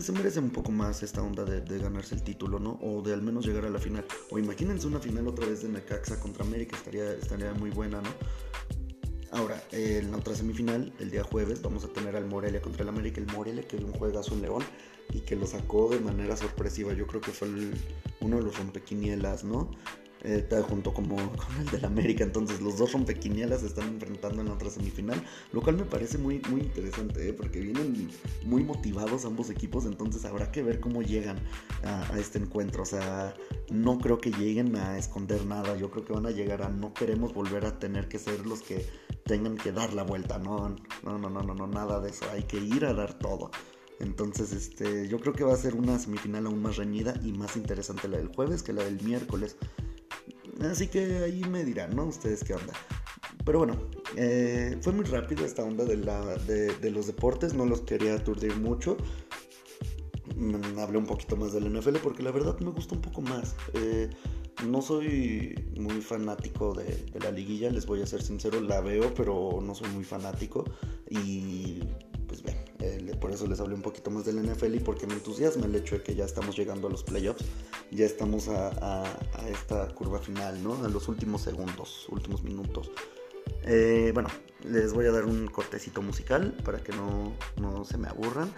se 0.00 0.12
merece 0.12 0.38
un 0.38 0.50
poco 0.50 0.70
más 0.70 1.02
esta 1.02 1.22
onda 1.22 1.44
de, 1.44 1.78
ganarse 1.78 2.14
el 2.14 2.22
título, 2.22 2.58
¿no? 2.58 2.78
O 2.82 3.02
de 3.02 3.14
al 3.14 3.22
menos 3.22 3.46
llegar 3.46 3.64
a 3.64 3.70
la 3.70 3.78
final. 3.78 4.04
O 4.30 4.38
imagínense 4.38 4.86
una 4.86 5.00
final 5.00 5.26
otra 5.28 5.46
vez 5.46 5.62
de 5.62 5.68
Necaxa 5.68 6.20
contra 6.20 6.44
América, 6.44 6.76
estaría, 6.76 7.12
estaría 7.12 7.52
muy 7.54 7.70
buena, 7.70 8.00
¿no? 8.00 8.10
Ahora, 9.32 9.62
en 9.72 10.14
otra 10.14 10.34
semifinal, 10.34 10.92
el 11.00 11.10
día 11.10 11.24
jueves, 11.24 11.60
vamos 11.60 11.84
a 11.84 11.88
tener 11.88 12.16
al 12.16 12.26
Morelia 12.26 12.62
contra 12.62 12.84
el 12.84 12.88
América. 12.88 13.20
El 13.20 13.26
Morelia 13.32 13.66
que 13.66 13.76
dio 13.76 13.86
un 13.86 13.92
juegazo 13.92 14.34
en 14.34 14.42
León 14.42 14.62
y 15.12 15.20
que 15.20 15.36
lo 15.36 15.46
sacó 15.46 15.90
de 15.90 16.00
manera 16.00 16.36
sorpresiva. 16.36 16.92
Yo 16.92 17.06
creo 17.06 17.20
que 17.20 17.32
fue 17.32 17.48
uno 18.20 18.36
de 18.36 18.42
los 18.42 18.56
rompequinielas, 18.56 19.44
¿no? 19.44 19.70
Junto 20.68 20.92
como 20.92 21.16
con 21.16 21.56
el 21.60 21.66
del 21.70 21.84
América. 21.84 22.24
Entonces 22.24 22.60
los 22.60 22.78
dos 22.78 22.92
rompequinielas 22.92 23.60
se 23.60 23.66
están 23.66 23.88
enfrentando 23.88 24.40
en 24.40 24.48
la 24.48 24.54
otra 24.54 24.70
semifinal, 24.70 25.22
lo 25.52 25.62
cual 25.62 25.76
me 25.76 25.84
parece 25.84 26.18
muy, 26.18 26.40
muy 26.50 26.62
interesante, 26.62 27.28
¿eh? 27.28 27.32
porque 27.32 27.60
vienen 27.60 28.10
muy 28.44 28.64
motivados 28.64 29.24
ambos 29.24 29.50
equipos, 29.50 29.86
entonces 29.86 30.24
habrá 30.24 30.50
que 30.50 30.62
ver 30.62 30.80
cómo 30.80 31.02
llegan 31.02 31.38
a, 31.84 32.18
este 32.18 32.38
encuentro. 32.38 32.82
O 32.82 32.86
sea, 32.86 33.34
no 33.70 33.98
creo 33.98 34.18
que 34.18 34.30
lleguen 34.30 34.76
a 34.76 34.98
esconder 34.98 35.44
nada, 35.46 35.76
yo 35.76 35.90
creo 35.90 36.04
que 36.04 36.12
van 36.12 36.26
a 36.26 36.30
llegar 36.30 36.62
a 36.62 36.68
no 36.68 36.94
queremos 36.94 37.34
volver 37.34 37.64
a 37.66 37.78
tener 37.78 38.08
que 38.08 38.18
ser 38.18 38.46
los 38.46 38.62
que 38.62 38.86
tengan 39.24 39.56
que 39.56 39.72
dar 39.72 39.92
la 39.92 40.02
vuelta, 40.02 40.38
no, 40.38 40.76
no, 41.02 41.18
no, 41.18 41.30
no, 41.30 41.42
no, 41.42 41.54
no 41.54 41.66
nada 41.66 42.00
de 42.00 42.10
eso, 42.10 42.24
hay 42.32 42.44
que 42.44 42.58
ir 42.58 42.84
a 42.84 42.94
dar 42.94 43.18
todo. 43.18 43.50
Entonces, 43.98 44.52
este, 44.52 45.08
yo 45.08 45.18
creo 45.20 45.32
que 45.32 45.44
va 45.44 45.54
a 45.54 45.56
ser 45.56 45.74
una 45.74 45.98
semifinal 45.98 46.46
aún 46.46 46.60
más 46.60 46.76
reñida 46.76 47.14
y 47.24 47.32
más 47.32 47.56
interesante 47.56 48.08
la 48.08 48.18
del 48.18 48.28
jueves 48.28 48.62
que 48.62 48.72
la 48.72 48.84
del 48.84 49.02
miércoles. 49.02 49.56
Así 50.60 50.88
que 50.88 51.18
ahí 51.18 51.42
me 51.50 51.64
dirán, 51.64 51.94
¿no? 51.94 52.06
Ustedes 52.06 52.42
qué 52.42 52.54
onda. 52.54 52.72
Pero 53.44 53.60
bueno, 53.60 53.76
eh, 54.16 54.76
fue 54.80 54.92
muy 54.92 55.04
rápido 55.04 55.44
esta 55.44 55.62
onda 55.62 55.84
de, 55.84 55.96
la, 55.96 56.36
de, 56.36 56.90
los 56.90 57.06
deportes, 57.06 57.54
no 57.54 57.64
los 57.64 57.82
quería 57.82 58.14
aturdir 58.14 58.56
mucho. 58.56 58.96
Mm, 60.34 60.78
hablé 60.78 60.98
un 60.98 61.06
poquito 61.06 61.36
más 61.36 61.52
del 61.52 61.72
NFL 61.72 61.96
porque 62.02 62.22
la 62.22 62.32
verdad 62.32 62.58
me 62.60 62.70
gusta 62.70 62.94
un 62.94 63.02
poco 63.02 63.20
más. 63.20 63.54
Eh, 63.74 64.10
no 64.66 64.80
soy 64.82 65.54
muy 65.78 66.00
fanático 66.00 66.74
de, 66.74 66.84
de, 67.12 67.20
la 67.20 67.30
liguilla, 67.30 67.70
les 67.70 67.86
voy 67.86 68.02
a 68.02 68.06
ser 68.06 68.22
sincero, 68.22 68.60
la 68.60 68.80
veo, 68.80 69.14
pero 69.14 69.60
no 69.62 69.74
soy 69.74 69.90
muy 69.90 70.04
fanático. 70.04 70.64
Y 71.08 71.80
pues 72.26 72.42
bien, 72.42 72.56
eh, 72.80 73.16
por 73.20 73.30
eso 73.30 73.46
les 73.46 73.60
hablé 73.60 73.74
un 73.74 73.82
poquito 73.82 74.10
más 74.10 74.24
del 74.24 74.42
NFL 74.42 74.74
y 74.74 74.80
porque 74.80 75.06
me 75.06 75.14
entusiasma 75.14 75.66
el 75.66 75.74
hecho 75.74 75.96
de 75.96 76.02
que 76.02 76.14
ya 76.14 76.24
estamos 76.24 76.56
llegando 76.56 76.88
a 76.88 76.90
los 76.90 77.02
playoffs, 77.02 77.44
ya 77.90 78.06
estamos 78.06 78.48
a, 78.48 79.04
esta 79.50 79.88
curva 79.94 80.18
final, 80.18 80.62
¿no? 80.62 80.84
A 80.84 80.88
los 80.88 81.08
últimos 81.08 81.42
segundos, 81.42 82.06
últimos 82.10 82.42
minutos. 82.42 82.90
Eh, 83.64 84.10
bueno, 84.12 84.28
les 84.64 84.92
voy 84.92 85.06
a 85.06 85.12
dar 85.12 85.24
un 85.24 85.46
cortecito 85.48 86.02
musical 86.02 86.56
para 86.64 86.82
que 86.82 86.92
no, 86.92 87.34
no 87.60 87.84
se 87.84 87.98
me 87.98 88.08
aburran. 88.08 88.52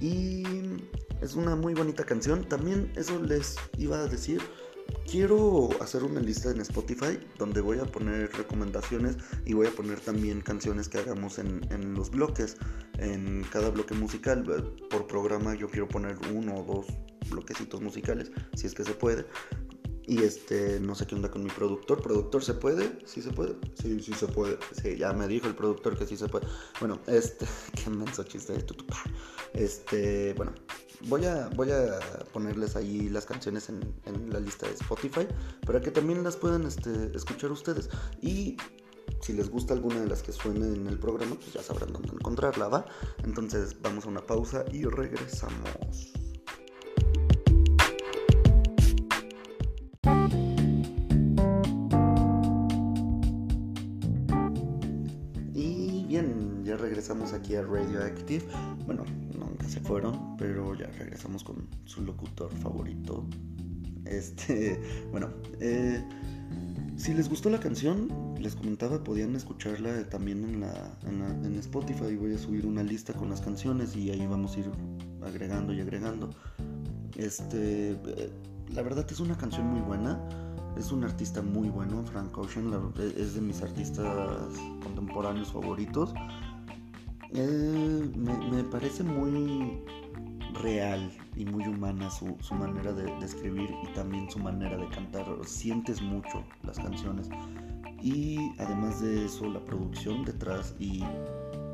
Y 0.00 0.44
es 1.20 1.34
una 1.34 1.56
muy 1.56 1.74
bonita 1.74 2.04
canción. 2.04 2.44
También 2.44 2.92
eso 2.96 3.20
les 3.22 3.56
iba 3.78 3.98
a 3.98 4.06
decir 4.06 4.42
quiero 5.10 5.68
hacer 5.80 6.04
una 6.04 6.20
lista 6.20 6.50
en 6.50 6.60
Spotify 6.60 7.18
donde 7.38 7.60
voy 7.60 7.78
a 7.78 7.84
poner 7.84 8.32
recomendaciones 8.32 9.16
y 9.44 9.52
voy 9.52 9.66
a 9.66 9.70
poner 9.70 10.00
también 10.00 10.40
canciones 10.40 10.88
que 10.88 10.98
hagamos 10.98 11.38
en, 11.38 11.60
en, 11.70 11.94
los 11.94 12.10
bloques, 12.10 12.56
en 12.98 13.44
cada 13.50 13.70
bloque 13.70 13.94
musical. 13.94 14.44
Por 14.90 15.06
programa 15.06 15.54
yo 15.54 15.68
quiero 15.68 15.88
poner 15.88 16.16
uno 16.32 16.56
o 16.56 16.64
dos 16.64 16.86
bloquecitos 17.30 17.80
musicales, 17.80 18.30
si 18.54 18.66
es 18.66 18.74
que 18.74 18.84
se 18.84 18.92
puede. 18.92 19.26
Y 20.06 20.22
este, 20.22 20.78
no 20.78 20.94
sé 20.94 21.06
qué 21.06 21.16
onda 21.16 21.30
con 21.30 21.42
mi 21.42 21.50
productor. 21.50 22.00
¿Productor 22.00 22.44
se 22.44 22.54
puede? 22.54 22.96
¿Sí 23.06 23.22
se 23.22 23.30
puede? 23.32 23.56
Sí, 23.74 24.00
sí 24.00 24.12
se 24.12 24.28
puede. 24.28 24.56
Sí, 24.80 24.96
ya 24.96 25.12
me 25.12 25.26
dijo 25.26 25.48
el 25.48 25.56
productor 25.56 25.98
que 25.98 26.06
sí 26.06 26.16
se 26.16 26.28
puede. 26.28 26.46
Bueno, 26.78 27.00
este, 27.08 27.44
qué 27.84 27.90
menso 27.90 28.22
chiste 28.22 28.52
de 28.52 28.64
Este, 29.54 30.32
bueno, 30.34 30.52
voy 31.08 31.24
a, 31.24 31.48
voy 31.56 31.72
a 31.72 31.98
ponerles 32.32 32.76
ahí 32.76 33.08
las 33.08 33.26
canciones 33.26 33.68
en, 33.68 34.30
la 34.30 34.38
lista 34.38 34.66
de 34.66 34.74
Spotify 34.74 35.26
para 35.66 35.80
que 35.80 35.90
también 35.90 36.22
las 36.22 36.36
puedan 36.36 36.64
este, 36.66 37.10
escuchar 37.14 37.50
ustedes. 37.50 37.90
Y 38.22 38.56
si 39.20 39.32
les 39.32 39.50
gusta 39.50 39.74
alguna 39.74 40.00
de 40.00 40.06
las 40.06 40.22
que 40.22 40.30
suenen 40.30 40.74
en 40.74 40.86
el 40.86 41.00
programa, 41.00 41.34
pues 41.34 41.52
ya 41.52 41.62
sabrán 41.62 41.92
dónde 41.92 42.10
encontrarla, 42.12 42.68
¿va? 42.68 42.86
Entonces 43.24 43.76
vamos 43.82 44.04
a 44.04 44.08
una 44.08 44.24
pausa 44.24 44.64
y 44.72 44.84
regresamos. 44.84 46.25
Y 55.54 56.04
bien, 56.08 56.64
ya 56.64 56.76
regresamos 56.76 57.32
aquí 57.32 57.54
a 57.54 57.62
Radioactive. 57.62 58.44
Bueno, 58.86 59.04
se 59.68 59.80
fueron, 59.80 60.36
pero 60.36 60.74
ya 60.74 60.86
regresamos 60.98 61.42
con 61.44 61.68
su 61.84 62.02
locutor 62.02 62.50
favorito. 62.58 63.24
Este, 64.04 64.80
bueno, 65.10 65.30
eh, 65.60 66.02
si 66.96 67.12
les 67.14 67.28
gustó 67.28 67.50
la 67.50 67.60
canción, 67.60 68.08
les 68.38 68.54
comentaba, 68.54 69.02
podían 69.02 69.34
escucharla 69.36 70.08
también 70.08 70.44
en, 70.44 70.60
la, 70.60 70.96
en, 71.06 71.54
Spotify. 71.56 72.16
Voy 72.16 72.34
a 72.34 72.38
subir 72.38 72.66
una 72.66 72.82
lista 72.82 73.12
con 73.12 73.28
las 73.28 73.40
canciones 73.40 73.96
y 73.96 74.10
ahí 74.10 74.26
vamos 74.26 74.56
a 74.56 74.60
ir 74.60 74.70
agregando 75.22 75.72
y 75.72 75.80
agregando. 75.80 76.30
Este, 77.16 77.92
eh, 77.92 78.30
la 78.76 78.82
verdad 78.82 79.06
es 79.10 79.20
una 79.20 79.36
canción 79.36 79.66
muy 79.68 79.80
buena. 79.80 80.20
Es 80.76 80.92
un 80.92 81.02
artista 81.02 81.40
muy 81.40 81.70
bueno, 81.70 82.04
Frank 82.04 82.36
Ocean, 82.36 82.70
es 83.16 83.34
de 83.34 83.40
mis 83.40 83.62
artistas 83.62 84.52
contemporáneos 84.82 85.50
favoritos. 85.50 86.12
Me, 87.32 88.62
parece 88.64 89.02
muy 89.02 89.80
real 90.62 91.10
y 91.34 91.46
muy 91.46 91.66
humana 91.66 92.10
su, 92.10 92.36
manera 92.54 92.92
de, 92.92 93.10
escribir 93.24 93.70
y 93.82 93.94
también 93.94 94.30
su 94.30 94.38
manera 94.38 94.76
de 94.76 94.86
cantar. 94.90 95.24
Sientes 95.46 96.02
mucho 96.02 96.44
las 96.62 96.78
canciones. 96.78 97.30
Y 98.02 98.52
además 98.58 99.00
de 99.00 99.24
eso, 99.24 99.48
la 99.48 99.64
producción 99.64 100.26
detrás 100.26 100.74
y 100.78 101.02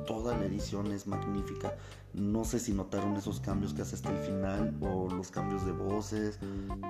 toda 0.07 0.37
la 0.37 0.45
edición 0.45 0.91
es 0.93 1.07
magnífica. 1.07 1.77
No 2.15 2.45
sé 2.45 2.59
si 2.59 2.73
notaron 2.73 3.17
esos 3.17 3.41
cambios 3.41 3.73
que 3.73 3.83
hace 3.83 3.95
hasta 3.95 4.11
el 4.11 4.19
final 4.19 4.77
o 4.81 5.09
los 5.09 5.31
cambios 5.31 5.65
de 5.65 5.73
voces, 5.73 6.39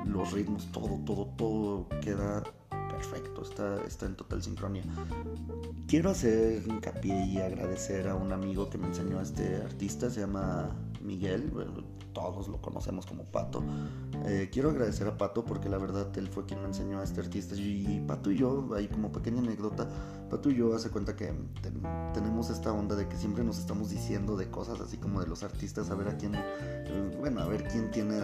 los 0.05 0.33
ritmos, 0.33 0.67
todo, 0.73 0.99
todo, 1.05 1.27
todo 1.37 1.89
queda 2.01 2.43
perfecto, 2.91 3.43
está, 3.43 3.83
está 3.85 4.07
en 4.07 4.17
total 4.17 4.43
sincronía. 4.43 4.85
Quiero 5.87 6.11
hacer 6.11 6.63
hincapié 6.67 7.27
y 7.27 7.39
agradecer 7.39 8.09
a 8.09 8.15
un 8.15 8.33
amigo 8.33 8.69
que 8.71 8.79
me 8.79 8.87
enseñó 8.87 9.19
a 9.19 9.23
este 9.23 9.57
artista, 9.57 10.11
se 10.11 10.21
llama 10.21 10.71
Miguel, 11.01 11.51
todos 12.13 12.49
lo 12.49 12.61
conocemos 12.61 13.07
como 13.07 13.25
Pato. 13.25 13.63
Eh, 14.27 14.51
quiero 14.53 14.71
agradecer 14.71 15.07
a 15.09 15.17
Pato 15.17 15.45
porque 15.45 15.69
la 15.69 15.79
verdad 15.79 16.07
él 16.17 16.29
fue 16.29 16.45
quien 16.47 16.61
me 16.61 16.69
enseñó 16.69 17.01
a 17.01 17.05
este 17.05 17.21
artista 17.21 17.55
y 17.57 18.05
Pato 18.07 18.31
y 18.31 18.39
yo, 18.39 18.69
ahí 18.75 18.89
como 18.89 19.11
pequeña 19.11 19.41
anécdota, 19.41 19.89
Pato 20.31 20.51
y 20.51 20.57
yo 20.57 20.75
hace 20.75 20.91
cuenta 20.91 21.17
que 21.17 21.33
tenemos 22.15 22.51
esta 22.51 22.73
onda 22.73 22.95
de 22.97 23.09
que 23.09 23.17
siempre 23.17 23.45
nos 23.45 23.59
estamos 23.59 23.91
diciendo 23.91 24.37
de 24.37 24.51
cosas 24.51 24.81
así 24.81 24.97
como 24.97 25.21
de 25.21 25.27
los 25.27 25.43
artistas, 25.43 25.91
a 25.91 25.95
ver 25.95 26.09
a 26.09 26.17
quién, 26.17 26.33
eh, 26.35 27.17
bueno, 27.19 27.41
a 27.41 27.47
ver 27.47 27.65
quién 27.69 27.91
tiene 27.91 28.21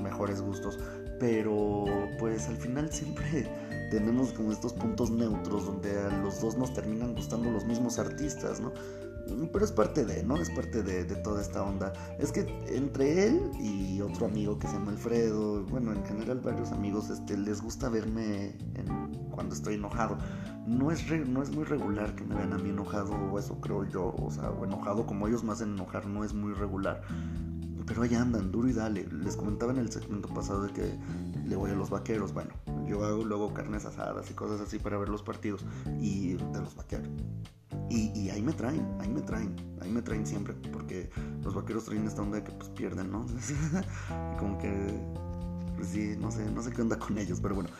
mejores 0.00 0.40
gustos, 0.40 0.78
pero 1.18 1.84
pues 2.18 2.48
al 2.48 2.56
final 2.56 2.90
siempre 2.90 3.46
tenemos 3.90 4.32
como 4.32 4.52
estos 4.52 4.72
puntos 4.72 5.10
neutros 5.10 5.66
donde 5.66 5.98
a 5.98 6.08
los 6.18 6.40
dos 6.40 6.56
nos 6.56 6.72
terminan 6.72 7.14
gustando 7.14 7.50
los 7.50 7.64
mismos 7.64 7.98
artistas, 7.98 8.60
¿no? 8.60 8.72
Pero 9.52 9.64
es 9.64 9.72
parte 9.72 10.04
de, 10.04 10.22
¿no? 10.22 10.36
Es 10.36 10.50
parte 10.50 10.82
de, 10.82 11.04
toda 11.16 11.40
esta 11.40 11.62
onda. 11.62 11.92
Es 12.18 12.32
que 12.32 12.40
entre 12.68 13.26
él 13.26 13.50
y 13.60 14.00
otro 14.00 14.26
amigo 14.26 14.58
que 14.58 14.66
se 14.66 14.74
llama 14.74 14.92
Alfredo, 14.92 15.64
bueno, 15.64 15.92
en 15.92 16.04
general 16.04 16.40
varios 16.40 16.72
amigos, 16.72 17.10
este, 17.10 17.36
les 17.36 17.60
gusta 17.60 17.88
verme 17.88 18.54
cuando 19.30 19.54
estoy 19.54 19.74
enojado. 19.74 20.18
No 20.66 20.90
es, 20.90 21.04
no 21.28 21.42
es 21.42 21.50
muy 21.54 21.64
regular 21.64 22.14
que 22.14 22.24
me 22.24 22.34
vean 22.34 22.52
a 22.52 22.58
mí 22.58 22.70
enojado, 22.70 23.12
o 23.12 23.38
eso 23.38 23.60
creo 23.60 23.84
yo, 23.84 24.14
o 24.18 24.30
sea, 24.30 24.50
o 24.50 24.64
enojado 24.64 25.06
como 25.06 25.26
ellos 25.26 25.42
me 25.42 25.52
hacen 25.52 25.74
enojar, 25.74 26.06
no 26.06 26.24
es 26.24 26.34
muy 26.34 26.52
regular. 26.52 27.02
Pero 27.86 28.02
ahí 28.02 28.14
andan, 28.14 28.52
duro 28.52 28.68
y 28.68 28.72
dale. 28.72 29.08
Les 29.10 29.36
comentaba 29.36 29.72
en 29.72 29.78
el 29.78 29.90
segmento 29.90 30.28
pasado 30.28 30.62
de 30.62 30.72
que 30.72 30.98
le 31.44 31.56
voy 31.56 31.72
a 31.72 31.74
los 31.74 31.90
vaqueros. 31.90 32.32
Bueno, 32.32 32.50
yo 32.86 33.04
hago 33.04 33.24
luego 33.24 33.52
carnes 33.52 33.84
asadas 33.84 34.30
y 34.30 34.34
cosas 34.34 34.60
así 34.60 34.78
para 34.78 34.96
ver 34.96 35.08
los 35.08 35.22
partidos 35.22 35.64
y 35.98 36.34
de 36.34 36.60
los 36.60 36.76
vaqueros. 36.76 37.08
Y, 37.90 38.30
ahí 38.30 38.40
me 38.40 38.52
traen, 38.52 38.86
ahí 39.00 39.08
me 39.08 39.20
traen, 39.20 39.56
ahí 39.80 39.90
me 39.90 40.00
traen 40.00 40.24
siempre, 40.24 40.54
porque 40.72 41.10
los 41.42 41.54
vaqueros 41.54 41.86
traen 41.86 42.06
esta 42.06 42.22
onda 42.22 42.36
de 42.36 42.44
que 42.44 42.52
pues 42.52 42.70
pierden, 42.70 43.10
¿no? 43.10 43.26
como 44.38 44.56
que 44.58 44.70
pues, 45.76 45.88
sí, 45.88 46.14
no 46.20 46.30
sé, 46.30 46.48
no 46.50 46.62
sé 46.62 46.70
qué 46.70 46.82
onda 46.82 46.98
con 46.98 47.18
ellos, 47.18 47.40
pero 47.40 47.54
bueno, 47.54 47.70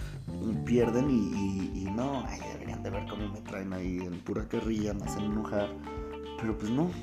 pierden 0.64 1.10
y, 1.10 1.84
no, 1.94 2.24
deberían 2.52 2.82
de 2.82 2.90
ver 2.90 3.06
cómo 3.08 3.28
me 3.28 3.40
traen 3.42 3.72
ahí 3.72 3.98
en 3.98 4.18
pura 4.20 4.48
carrilla, 4.48 4.94
me 4.94 5.04
hacen 5.04 5.24
enojar, 5.24 5.68
pero 6.40 6.56
pues 6.56 6.70
no. 6.70 6.90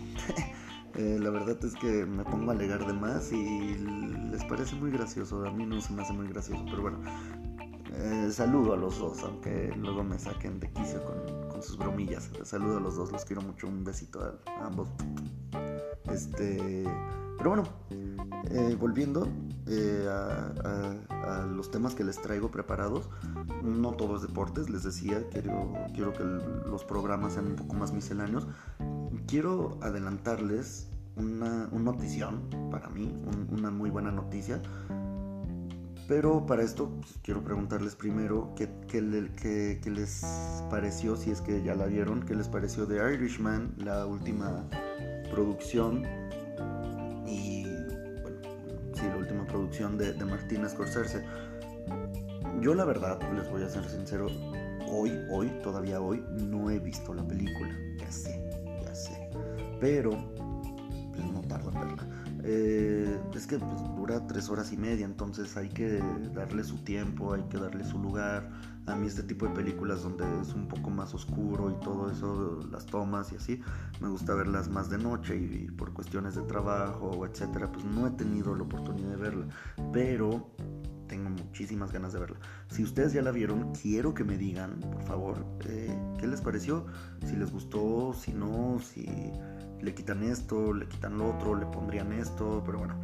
Eh, 0.95 1.19
la 1.21 1.29
verdad 1.29 1.63
es 1.63 1.75
que 1.75 2.07
me 2.07 2.23
pongo 2.23 2.49
a 2.49 2.55
alegar 2.55 2.87
de 2.87 2.93
más 2.93 3.31
y 3.31 3.75
les 4.31 4.43
parece 4.45 4.75
muy 4.77 4.89
gracioso. 4.89 5.45
A 5.45 5.51
mí 5.51 5.63
no 5.63 5.79
se 5.79 5.93
me 5.93 6.01
hace 6.01 6.11
muy 6.11 6.27
gracioso, 6.27 6.65
pero 6.65 6.81
bueno. 6.81 6.97
Eh, 7.93 8.29
saludo 8.31 8.73
a 8.73 8.77
los 8.77 8.97
dos, 8.97 9.21
aunque 9.23 9.71
luego 9.77 10.03
me 10.03 10.17
saquen 10.17 10.59
de 10.59 10.71
quicio 10.71 11.03
con, 11.03 11.36
sus 11.61 11.77
bromillas. 11.77 12.29
Saludo 12.43 12.77
a 12.77 12.79
los 12.79 12.95
dos, 12.95 13.11
los 13.11 13.25
quiero 13.25 13.41
mucho. 13.41 13.67
Un 13.67 13.83
besito 13.83 14.21
a, 14.21 14.65
ambos. 14.65 14.89
Este, 16.11 16.83
pero 17.37 17.49
bueno, 17.51 17.63
eh, 18.49 18.75
volviendo 18.79 19.27
a, 20.09 21.45
los 21.51 21.69
temas 21.69 21.93
que 21.93 22.03
les 22.03 22.21
traigo 22.21 22.49
preparados, 22.49 23.09
no 23.63 23.91
todos 23.91 24.21
deportes, 24.21 24.69
les 24.69 24.83
decía, 24.83 25.27
quiero, 25.29 25.73
quiero 25.93 26.13
que 26.13 26.23
los 26.23 26.83
programas 26.85 27.33
sean 27.33 27.47
un 27.47 27.55
poco 27.55 27.75
más 27.75 27.91
misceláneos 27.91 28.47
quiero 29.27 29.77
adelantarles 29.81 30.87
una, 31.15 31.67
notición 31.67 32.49
para 32.71 32.89
mí, 32.89 33.13
una 33.51 33.69
muy 33.69 33.89
buena 33.89 34.11
noticia. 34.11 34.61
Pero 36.07 36.45
para 36.45 36.63
esto 36.63 36.89
pues, 36.89 37.19
quiero 37.21 37.43
preguntarles 37.43 37.95
primero 37.95 38.53
qué, 38.55 38.69
qué, 38.87 39.01
les 39.01 40.25
pareció, 40.69 41.17
si 41.17 41.31
es 41.31 41.41
que 41.41 41.61
ya 41.63 41.75
la 41.75 41.85
vieron, 41.85 42.23
qué 42.23 42.33
les 42.33 42.47
pareció 42.47 42.85
de 42.85 43.13
Irishman, 43.13 43.73
la 43.77 44.05
última 44.05 44.69
producción. 45.29 46.03
Y, 47.25 47.63
bueno, 48.21 48.39
sí, 48.93 49.03
la 49.03 49.17
última 49.17 49.45
producción 49.45 49.97
de, 49.97 50.13
de 50.13 50.25
Martín 50.25 50.67
Scorsese. 50.69 51.25
Yo 52.61 52.73
la 52.73 52.85
verdad, 52.85 53.19
les 53.33 53.49
voy 53.51 53.63
a 53.63 53.69
ser 53.69 53.83
sincero, 53.89 54.27
hoy, 54.89 55.11
hoy, 55.29 55.49
todavía 55.61 55.99
hoy, 55.99 56.23
no 56.31 56.71
he 56.71 56.79
visto 56.79 57.13
la 57.13 57.27
película, 57.27 57.77
ya 57.99 58.11
sé. 58.11 58.47
Pero 59.79 60.11
Eh, 62.49 63.19
es 63.35 63.45
que 63.45 63.59
pues, 63.59 63.81
dura 63.97 64.25
tres 64.25 64.49
horas 64.49 64.71
y 64.71 64.77
media, 64.77 65.05
entonces 65.05 65.57
hay 65.57 65.67
que 65.67 66.01
darle 66.33 66.63
su 66.63 66.77
tiempo, 66.77 67.33
hay 67.33 67.43
que 67.43 67.57
darle 67.57 67.83
su 67.83 67.99
lugar. 67.99 68.49
A 68.85 68.95
mí 68.95 69.05
este 69.05 69.23
tipo 69.23 69.45
de 69.45 69.53
películas 69.53 70.01
donde 70.01 70.23
es 70.41 70.53
un 70.53 70.69
poco 70.69 70.89
más 70.89 71.13
oscuro 71.13 71.69
y 71.69 71.83
todo 71.83 72.09
eso, 72.09 72.65
las 72.71 72.85
tomas 72.85 73.33
y 73.33 73.35
así, 73.35 73.61
me 73.99 74.07
gusta 74.07 74.33
verlas 74.33 74.69
más 74.69 74.89
de 74.89 74.97
noche 74.97 75.35
y, 75.35 75.69
por 75.71 75.91
cuestiones 75.91 76.35
de 76.35 76.43
trabajo, 76.43 77.25
etcétera, 77.25 77.69
pues 77.69 77.83
no 77.83 78.07
he 78.07 78.11
tenido 78.11 78.55
la 78.55 78.63
oportunidad 78.63 79.09
de 79.09 79.17
verla, 79.17 79.47
pero 79.91 80.49
tengo 81.09 81.29
muchísimas 81.29 81.91
ganas 81.91 82.13
de 82.13 82.19
verla. 82.19 82.37
Si 82.69 82.81
ustedes 82.81 83.11
ya 83.11 83.21
la 83.21 83.31
vieron, 83.31 83.73
quiero 83.73 84.13
que 84.13 84.23
me 84.23 84.37
digan, 84.37 84.79
por 84.79 85.03
favor, 85.03 85.45
eh, 85.65 85.93
qué 86.17 86.27
les 86.27 86.39
pareció, 86.39 86.85
si 87.25 87.35
les 87.35 87.51
gustó, 87.51 88.13
si 88.13 88.31
no, 88.31 88.79
si 88.79 89.05
le 89.81 89.93
quitan 89.93 90.23
esto, 90.23 90.73
le 90.73 90.87
quitan 90.87 91.17
lo 91.17 91.35
otro, 91.35 91.55
le 91.55 91.65
pondrían 91.65 92.11
esto, 92.13 92.63
pero 92.65 92.79
bueno. 92.79 92.95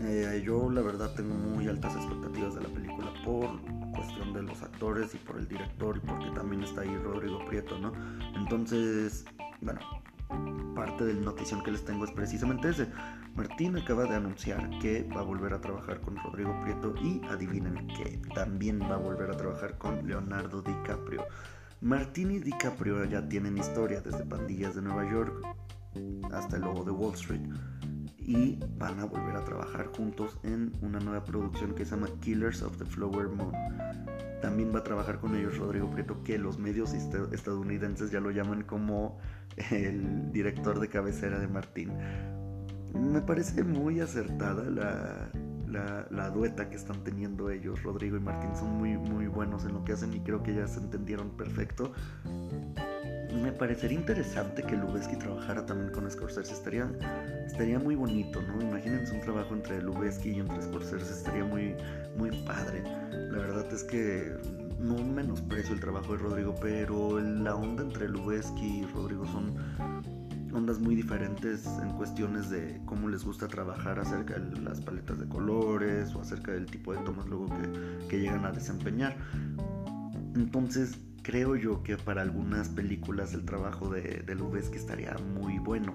Eh, 0.00 0.42
yo 0.44 0.70
la 0.70 0.80
verdad 0.80 1.12
tengo 1.14 1.34
muy 1.34 1.66
altas 1.66 1.96
expectativas 1.96 2.54
de 2.54 2.62
la 2.62 2.68
película 2.68 3.12
por 3.24 3.48
cuestión 3.92 4.32
de 4.32 4.42
los 4.42 4.62
actores 4.62 5.12
y 5.14 5.18
por 5.18 5.38
el 5.38 5.48
director 5.48 5.96
y 5.96 6.00
porque 6.00 6.30
también 6.30 6.62
está 6.62 6.82
ahí 6.82 6.96
Rodrigo 7.02 7.44
Prieto, 7.44 7.78
¿no? 7.78 7.92
Entonces, 8.36 9.24
bueno, 9.60 9.80
parte 10.76 11.04
del 11.04 11.24
notición 11.24 11.62
que 11.64 11.72
les 11.72 11.84
tengo 11.84 12.04
es 12.04 12.12
precisamente 12.12 12.68
ese. 12.68 12.86
Martín 13.34 13.76
acaba 13.76 14.04
de 14.04 14.14
anunciar 14.14 14.70
que 14.80 15.02
va 15.04 15.20
a 15.20 15.24
volver 15.24 15.52
a 15.52 15.60
trabajar 15.60 16.00
con 16.00 16.16
Rodrigo 16.16 16.56
Prieto 16.62 16.94
y 17.02 17.20
adivinen 17.28 17.88
que 17.88 18.20
también 18.34 18.80
va 18.80 18.94
a 18.94 18.98
volver 18.98 19.30
a 19.30 19.36
trabajar 19.36 19.78
con 19.78 20.06
Leonardo 20.06 20.62
DiCaprio. 20.62 21.24
Martín 21.80 22.32
y 22.32 22.38
DiCaprio 22.38 23.04
ya 23.04 23.28
tienen 23.28 23.56
historia 23.56 24.00
desde 24.00 24.24
Pandillas 24.24 24.74
de 24.74 24.82
Nueva 24.82 25.08
York, 25.10 25.44
hasta 26.32 26.56
el 26.56 26.62
logo 26.62 26.84
de 26.84 26.90
Wall 26.90 27.14
Street. 27.14 27.40
Y 28.18 28.58
van 28.78 29.00
a 29.00 29.06
volver 29.06 29.36
a 29.36 29.44
trabajar 29.44 29.86
juntos 29.86 30.38
en 30.42 30.72
una 30.82 31.00
nueva 31.00 31.24
producción 31.24 31.74
que 31.74 31.84
se 31.84 31.92
llama 31.92 32.08
Killers 32.20 32.62
of 32.62 32.76
the 32.76 32.84
Flower 32.84 33.28
Moon. 33.28 33.52
También 34.42 34.72
va 34.72 34.80
a 34.80 34.84
trabajar 34.84 35.18
con 35.18 35.34
ellos 35.34 35.56
Rodrigo 35.56 35.90
Prieto, 35.90 36.22
que 36.22 36.38
los 36.38 36.58
medios 36.58 36.92
estadounidenses 36.92 38.10
ya 38.10 38.20
lo 38.20 38.30
llaman 38.30 38.62
como 38.62 39.18
el 39.70 40.30
director 40.30 40.78
de 40.78 40.88
cabecera 40.88 41.38
de 41.38 41.48
Martín. 41.48 41.92
Me 42.94 43.20
parece 43.20 43.64
muy 43.64 44.00
acertada 44.00 44.64
la, 44.70 45.30
la, 45.66 46.06
la, 46.10 46.30
dueta 46.30 46.70
que 46.70 46.76
están 46.76 47.02
teniendo 47.04 47.50
ellos, 47.50 47.82
Rodrigo 47.82 48.16
y 48.16 48.20
Martín, 48.20 48.54
son 48.56 48.76
muy, 48.78 48.96
muy 48.96 49.26
buenos 49.26 49.64
en 49.64 49.72
lo 49.74 49.84
que 49.84 49.92
hacen 49.92 50.12
y 50.14 50.20
creo 50.20 50.42
que 50.42 50.54
ya 50.54 50.66
se 50.66 50.80
entendieron 50.80 51.30
perfecto 51.30 51.92
me 53.34 53.52
parecería 53.52 53.98
interesante 53.98 54.62
que 54.62 54.76
Lubeski 54.76 55.16
trabajara 55.16 55.64
también 55.66 55.90
con 55.92 56.10
Scorsese. 56.10 56.52
Estaría, 56.52 56.90
estaría 57.46 57.78
muy 57.78 57.94
bonito, 57.94 58.40
¿no? 58.42 58.60
Imagínense 58.60 59.14
un 59.14 59.20
trabajo 59.20 59.54
entre 59.54 59.82
Lubeski 59.82 60.30
y 60.30 60.40
entre 60.40 60.62
Scorsese. 60.62 61.12
Estaría 61.12 61.44
muy, 61.44 61.74
muy 62.16 62.30
padre. 62.44 62.82
La 63.30 63.38
verdad 63.38 63.72
es 63.72 63.84
que 63.84 64.32
no 64.80 64.94
menosprecio 65.02 65.74
el 65.74 65.80
trabajo 65.80 66.12
de 66.12 66.18
Rodrigo, 66.18 66.54
pero 66.60 67.20
la 67.20 67.54
onda 67.54 67.82
entre 67.82 68.08
Lubeski 68.08 68.80
y 68.80 68.86
Rodrigo 68.86 69.26
son 69.26 69.54
ondas 70.54 70.78
muy 70.78 70.94
diferentes 70.94 71.66
en 71.82 71.90
cuestiones 71.90 72.48
de 72.48 72.80
cómo 72.86 73.08
les 73.08 73.24
gusta 73.24 73.48
trabajar 73.48 73.98
acerca 73.98 74.38
de 74.38 74.60
las 74.60 74.80
paletas 74.80 75.18
de 75.18 75.28
colores 75.28 76.14
o 76.14 76.22
acerca 76.22 76.52
del 76.52 76.66
tipo 76.66 76.92
de 76.92 76.98
tomas 77.00 77.26
luego 77.26 77.46
que, 77.46 78.06
que 78.08 78.20
llegan 78.20 78.46
a 78.46 78.52
desempeñar. 78.52 79.16
Entonces, 80.34 80.98
creo 81.28 81.56
yo 81.56 81.82
que 81.82 81.98
para 81.98 82.22
algunas 82.22 82.70
películas 82.70 83.34
el 83.34 83.44
trabajo 83.44 83.90
de, 83.90 84.22
de 84.24 84.58
estaría 84.74 85.14
muy 85.34 85.58
bueno. 85.58 85.92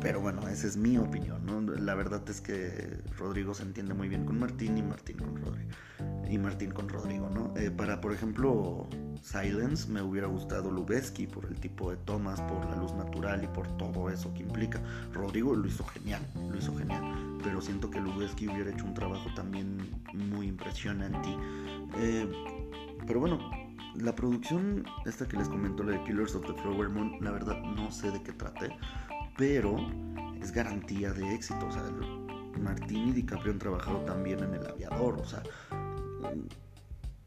Pero 0.00 0.22
bueno, 0.22 0.48
esa 0.48 0.66
es 0.66 0.78
mi 0.78 0.96
opinión, 0.96 1.44
¿no? 1.44 1.60
La 1.60 1.94
verdad 1.94 2.22
es 2.26 2.40
que 2.40 3.02
Rodrigo 3.18 3.52
se 3.52 3.64
entiende 3.64 3.92
muy 3.92 4.08
bien 4.08 4.24
con 4.24 4.38
Martín 4.38 4.78
y 4.78 4.82
Martín 4.82 5.18
con 5.18 5.36
Rodrigo. 5.36 5.68
Y 6.30 6.38
Martín 6.38 6.70
con 6.70 6.88
Rodrigo, 6.88 7.28
¿no? 7.28 7.52
Eh, 7.54 7.70
para, 7.70 8.00
por 8.00 8.14
ejemplo, 8.14 8.88
Silence 9.20 9.90
me 9.90 10.00
hubiera 10.00 10.26
gustado 10.26 10.70
Lubeski 10.70 11.26
por 11.26 11.44
el 11.44 11.60
tipo 11.60 11.90
de 11.90 11.98
tomas, 11.98 12.40
por 12.40 12.64
la 12.64 12.76
luz 12.76 12.94
natural 12.94 13.44
y 13.44 13.46
por 13.48 13.68
todo 13.76 14.08
eso 14.08 14.32
que 14.32 14.42
implica. 14.42 14.80
Rodrigo 15.12 15.54
lo 15.54 15.68
hizo 15.68 15.84
genial, 15.84 16.22
lo 16.50 16.56
hizo 16.56 16.74
genial. 16.74 17.02
Pero 17.44 17.60
siento 17.60 17.90
que 17.90 18.00
Lubeski 18.00 18.48
hubiera 18.48 18.70
hecho 18.70 18.86
un 18.86 18.94
trabajo 18.94 19.28
también 19.36 20.00
muy 20.14 20.46
impresionante. 20.46 21.28
Eh, 21.98 22.26
pero 23.06 23.20
bueno, 23.20 23.59
la 23.94 24.14
producción, 24.14 24.84
esta 25.06 25.26
que 25.26 25.36
les 25.36 25.48
comento, 25.48 25.82
la 25.82 25.92
de 25.92 26.04
Killers 26.04 26.34
of 26.34 26.46
the 26.46 26.54
Flower 26.62 26.88
Moon, 26.88 27.18
la 27.20 27.30
verdad 27.30 27.60
no 27.60 27.90
sé 27.90 28.10
de 28.10 28.22
qué 28.22 28.32
trate, 28.32 28.76
pero 29.36 29.76
es 30.40 30.52
garantía 30.52 31.12
de 31.12 31.34
éxito. 31.34 31.66
O 31.66 31.72
sea, 31.72 31.82
Martín 32.60 33.08
y 33.08 33.12
DiCaprio 33.12 33.52
han 33.52 33.58
trabajado 33.58 33.98
también 34.00 34.40
en 34.40 34.54
El 34.54 34.66
Aviador, 34.66 35.18
o 35.18 35.24
sea, 35.24 35.42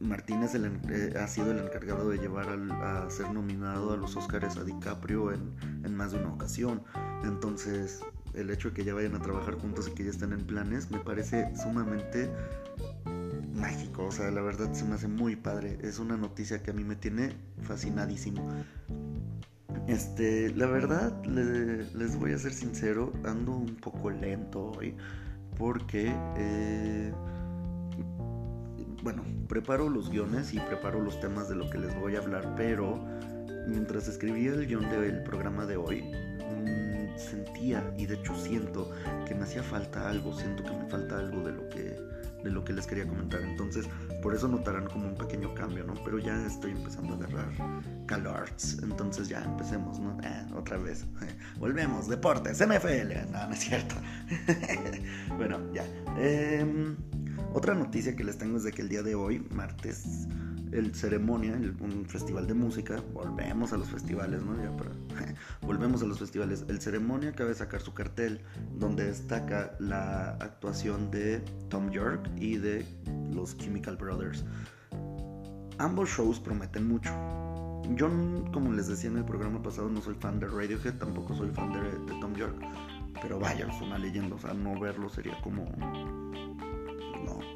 Martín 0.00 0.42
eh, 0.42 1.14
ha 1.18 1.26
sido 1.28 1.52
el 1.52 1.58
encargado 1.58 2.10
de 2.10 2.18
llevar 2.18 2.48
a 2.48 3.08
ser 3.08 3.32
nominado 3.32 3.92
a 3.92 3.96
los 3.96 4.16
Oscars 4.16 4.56
a 4.56 4.64
DiCaprio 4.64 5.32
en, 5.32 5.54
en 5.84 5.96
más 5.96 6.12
de 6.12 6.18
una 6.18 6.34
ocasión. 6.34 6.82
Entonces, 7.22 8.02
el 8.34 8.50
hecho 8.50 8.68
de 8.68 8.74
que 8.74 8.84
ya 8.84 8.94
vayan 8.94 9.14
a 9.14 9.20
trabajar 9.22 9.54
juntos 9.54 9.88
y 9.88 9.92
que 9.92 10.04
ya 10.04 10.10
estén 10.10 10.32
en 10.32 10.46
planes 10.46 10.90
me 10.90 10.98
parece 10.98 11.54
sumamente 11.56 12.30
mágico, 13.54 14.06
o 14.06 14.10
sea, 14.10 14.30
la 14.30 14.42
verdad 14.42 14.72
se 14.72 14.84
me 14.84 14.94
hace 14.94 15.08
muy 15.08 15.36
padre. 15.36 15.78
Es 15.82 15.98
una 15.98 16.16
noticia 16.16 16.62
que 16.62 16.70
a 16.70 16.74
mí 16.74 16.84
me 16.84 16.96
tiene 16.96 17.36
fascinadísimo. 17.62 18.48
Este, 19.86 20.50
la 20.54 20.66
verdad, 20.66 21.24
les 21.24 22.16
voy 22.16 22.32
a 22.32 22.38
ser 22.38 22.52
sincero, 22.52 23.12
ando 23.24 23.52
un 23.52 23.76
poco 23.76 24.10
lento 24.10 24.72
hoy 24.72 24.96
porque, 25.58 26.12
eh, 26.36 27.12
bueno, 29.02 29.22
preparo 29.48 29.88
los 29.88 30.10
guiones 30.10 30.52
y 30.52 30.58
preparo 30.58 31.00
los 31.00 31.20
temas 31.20 31.48
de 31.48 31.56
lo 31.56 31.68
que 31.70 31.78
les 31.78 31.94
voy 31.94 32.16
a 32.16 32.20
hablar, 32.20 32.54
pero 32.56 33.04
mientras 33.68 34.08
escribía 34.08 34.52
el 34.52 34.66
guion 34.66 34.88
del 34.90 35.22
programa 35.22 35.66
de 35.66 35.76
hoy, 35.76 36.02
mm, 36.02 37.18
sentía 37.18 37.94
y 37.98 38.06
de 38.06 38.14
hecho 38.14 38.34
siento 38.34 38.90
que 39.26 39.34
me 39.34 39.44
hacía 39.44 39.62
falta 39.62 40.08
algo, 40.08 40.32
siento 40.36 40.64
que 40.64 40.72
me 40.72 40.86
falta 40.88 41.18
algo 41.18 41.42
de 41.42 41.52
lo 41.52 41.68
que 41.68 41.96
de 42.44 42.50
lo 42.50 42.64
que 42.64 42.72
les 42.72 42.86
quería 42.86 43.08
comentar. 43.08 43.40
Entonces, 43.40 43.88
por 44.22 44.34
eso 44.34 44.46
notarán 44.46 44.86
como 44.86 45.08
un 45.08 45.16
pequeño 45.16 45.54
cambio, 45.54 45.84
¿no? 45.84 45.94
Pero 46.04 46.18
ya 46.18 46.46
estoy 46.46 46.72
empezando 46.72 47.14
a 47.14 47.16
agarrar 47.16 47.48
calorts. 48.06 48.78
Entonces 48.82 49.28
ya 49.28 49.42
empecemos, 49.42 49.98
¿no? 49.98 50.16
Eh, 50.22 50.46
otra 50.54 50.76
vez. 50.76 51.06
Volvemos, 51.58 52.08
deportes, 52.08 52.58
NFL. 52.58 53.32
No, 53.32 53.48
no 53.48 53.54
es 53.54 53.60
cierto. 53.60 53.94
bueno, 55.36 55.58
ya. 55.72 55.84
Em, 56.18 56.96
otra 57.54 57.74
noticia 57.74 58.14
que 58.14 58.24
les 58.24 58.36
tengo 58.36 58.58
es 58.58 58.64
de 58.64 58.72
que 58.72 58.82
el 58.82 58.88
día 58.88 59.02
de 59.02 59.14
hoy, 59.14 59.40
martes, 59.50 60.28
el 60.74 60.94
ceremonia, 60.94 61.52
un 61.52 62.04
festival 62.06 62.46
de 62.48 62.54
música, 62.54 63.00
volvemos 63.12 63.72
a 63.72 63.76
los 63.76 63.88
festivales, 63.88 64.42
¿no? 64.42 64.56
Ya 64.56 64.72
volvemos 65.62 66.02
a 66.02 66.06
los 66.06 66.18
festivales. 66.18 66.64
El 66.68 66.80
ceremonia 66.80 67.30
acaba 67.30 67.50
de 67.50 67.54
sacar 67.54 67.80
su 67.80 67.94
cartel 67.94 68.40
donde 68.76 69.04
destaca 69.04 69.76
la 69.78 70.30
actuación 70.40 71.10
de 71.12 71.38
Tom 71.68 71.90
York 71.90 72.28
y 72.36 72.56
de 72.56 72.84
los 73.32 73.56
Chemical 73.56 73.96
Brothers. 73.96 74.44
Ambos 75.78 76.10
shows 76.10 76.40
prometen 76.40 76.88
mucho. 76.88 77.10
Yo, 77.94 78.08
como 78.52 78.72
les 78.72 78.88
decía 78.88 79.10
en 79.10 79.18
el 79.18 79.24
programa 79.24 79.62
pasado, 79.62 79.88
no 79.88 80.00
soy 80.00 80.14
fan 80.14 80.40
de 80.40 80.48
Radiohead, 80.48 80.94
tampoco 80.94 81.34
soy 81.34 81.50
fan 81.50 81.72
de, 81.72 82.14
Tom 82.20 82.34
York. 82.34 82.56
Pero 83.22 83.38
vaya, 83.38 83.68
es 83.68 83.80
una 83.80 83.98
leyenda, 83.98 84.34
o 84.34 84.38
sea, 84.38 84.54
no 84.54 84.78
verlo 84.80 85.08
sería 85.08 85.40
como... 85.40 85.66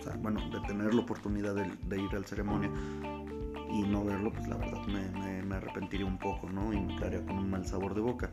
Sea, 0.08 0.16
bueno, 0.20 0.40
de 0.50 0.60
tener 0.66 0.94
la 0.94 1.00
oportunidad 1.00 1.54
de, 1.54 2.00
ir 2.00 2.10
a 2.14 2.20
la 2.20 2.26
ceremonia 2.26 2.70
y 3.70 3.82
no 3.82 4.04
verlo, 4.04 4.32
pues 4.32 4.48
la 4.48 4.56
verdad 4.56 4.86
me, 4.86 5.42
me, 5.42 5.54
arrepentiría 5.56 6.06
un 6.06 6.18
poco, 6.18 6.48
¿no? 6.48 6.72
Y 6.72 6.80
me 6.80 6.96
quedaría 6.96 7.24
con 7.26 7.38
un 7.38 7.50
mal 7.50 7.66
sabor 7.66 7.94
de 7.94 8.00
boca. 8.00 8.30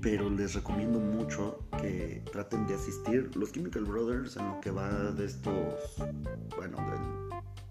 Pero 0.00 0.30
les 0.30 0.54
recomiendo 0.54 0.98
mucho 0.98 1.60
que 1.80 2.22
traten 2.32 2.66
de 2.66 2.74
asistir. 2.74 3.36
Los 3.36 3.52
Chemical 3.52 3.84
Brothers 3.84 4.36
en 4.36 4.46
lo 4.46 4.60
que 4.60 4.70
va 4.70 4.88
de 5.12 5.26
estos, 5.26 5.54
bueno, 6.56 6.78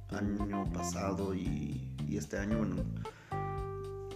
del 0.09 0.17
año 0.17 0.71
pasado 0.71 1.33
y 1.33 1.87
y 2.07 2.17
este 2.17 2.37
año, 2.37 2.57
bueno, 2.57 2.75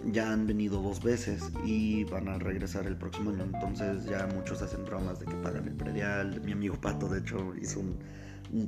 ya 0.06 0.32
han 0.32 0.48
venido 0.48 0.82
dos 0.82 1.04
veces 1.04 1.44
y 1.66 2.04
van 2.06 2.28
a 2.28 2.38
regresar 2.38 2.88
el 2.88 2.96
próximo 2.96 3.32
año. 3.32 3.44
Entonces 3.44 4.06
ya 4.06 4.28
muchos 4.28 4.62
hacen 4.62 4.86
bromas 4.86 5.20
de 5.20 5.26
que 5.26 5.36
pagan 5.36 5.68
el 5.68 5.74
predial. 5.74 6.42
Mi 6.42 6.54
amigo 6.54 6.76
Pato, 6.80 7.08
de 7.08 7.20
hecho, 7.20 7.54
hizo 7.62 7.80
un, 7.80 7.98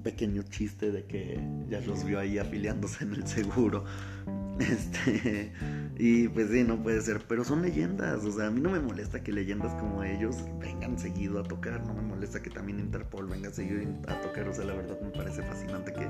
pequeño 0.01 0.43
chiste 0.43 0.91
de 0.91 1.03
que 1.03 1.37
ya 1.69 1.81
los 1.81 2.05
vio 2.05 2.17
ahí 2.17 2.37
afiliándose 2.37 3.03
en 3.03 3.13
el 3.15 3.27
seguro. 3.27 3.83
Este, 4.59 5.51
y 5.97 6.27
pues 6.27 6.51
sí, 6.51 6.63
no 6.63 6.83
puede 6.83 7.01
ser, 7.01 7.23
pero 7.27 7.43
son 7.43 7.63
leyendas, 7.63 8.23
o 8.23 8.31
sea, 8.31 8.45
a 8.45 8.51
mí 8.51 8.61
no 8.61 8.69
me 8.69 8.79
molesta 8.79 9.23
que 9.23 9.31
leyendas 9.31 9.73
como 9.81 10.03
ellos 10.03 10.35
vengan 10.59 10.99
seguido 10.99 11.39
a 11.39 11.43
tocar, 11.43 11.83
no 11.87 11.95
me 11.95 12.03
molesta 12.03 12.39
que 12.43 12.51
también 12.51 12.79
Interpol 12.79 13.25
venga 13.25 13.49
a 13.49 13.51
seguir 13.51 13.87
a 14.07 14.21
tocar, 14.21 14.47
o 14.47 14.53
sea, 14.53 14.65
la 14.65 14.75
verdad 14.75 15.01
me 15.01 15.09
parece 15.09 15.41
fascinante 15.41 15.91
que, 15.91 16.07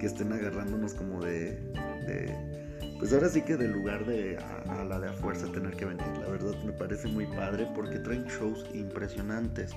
que 0.00 0.06
estén 0.06 0.32
agarrándonos 0.32 0.94
como 0.94 1.22
de 1.22 2.63
pues 3.04 3.12
ahora 3.12 3.28
sí 3.28 3.42
que 3.42 3.58
del 3.58 3.70
lugar 3.70 4.06
de 4.06 4.38
a, 4.38 4.82
la 4.82 4.98
de 4.98 5.10
a 5.10 5.12
fuerza 5.12 5.46
tener 5.52 5.76
que 5.76 5.84
venir. 5.84 6.06
La 6.22 6.26
verdad 6.26 6.54
me 6.64 6.72
parece 6.72 7.06
muy 7.06 7.26
padre 7.26 7.68
porque 7.74 7.98
traen 7.98 8.24
shows 8.24 8.64
impresionantes. 8.72 9.72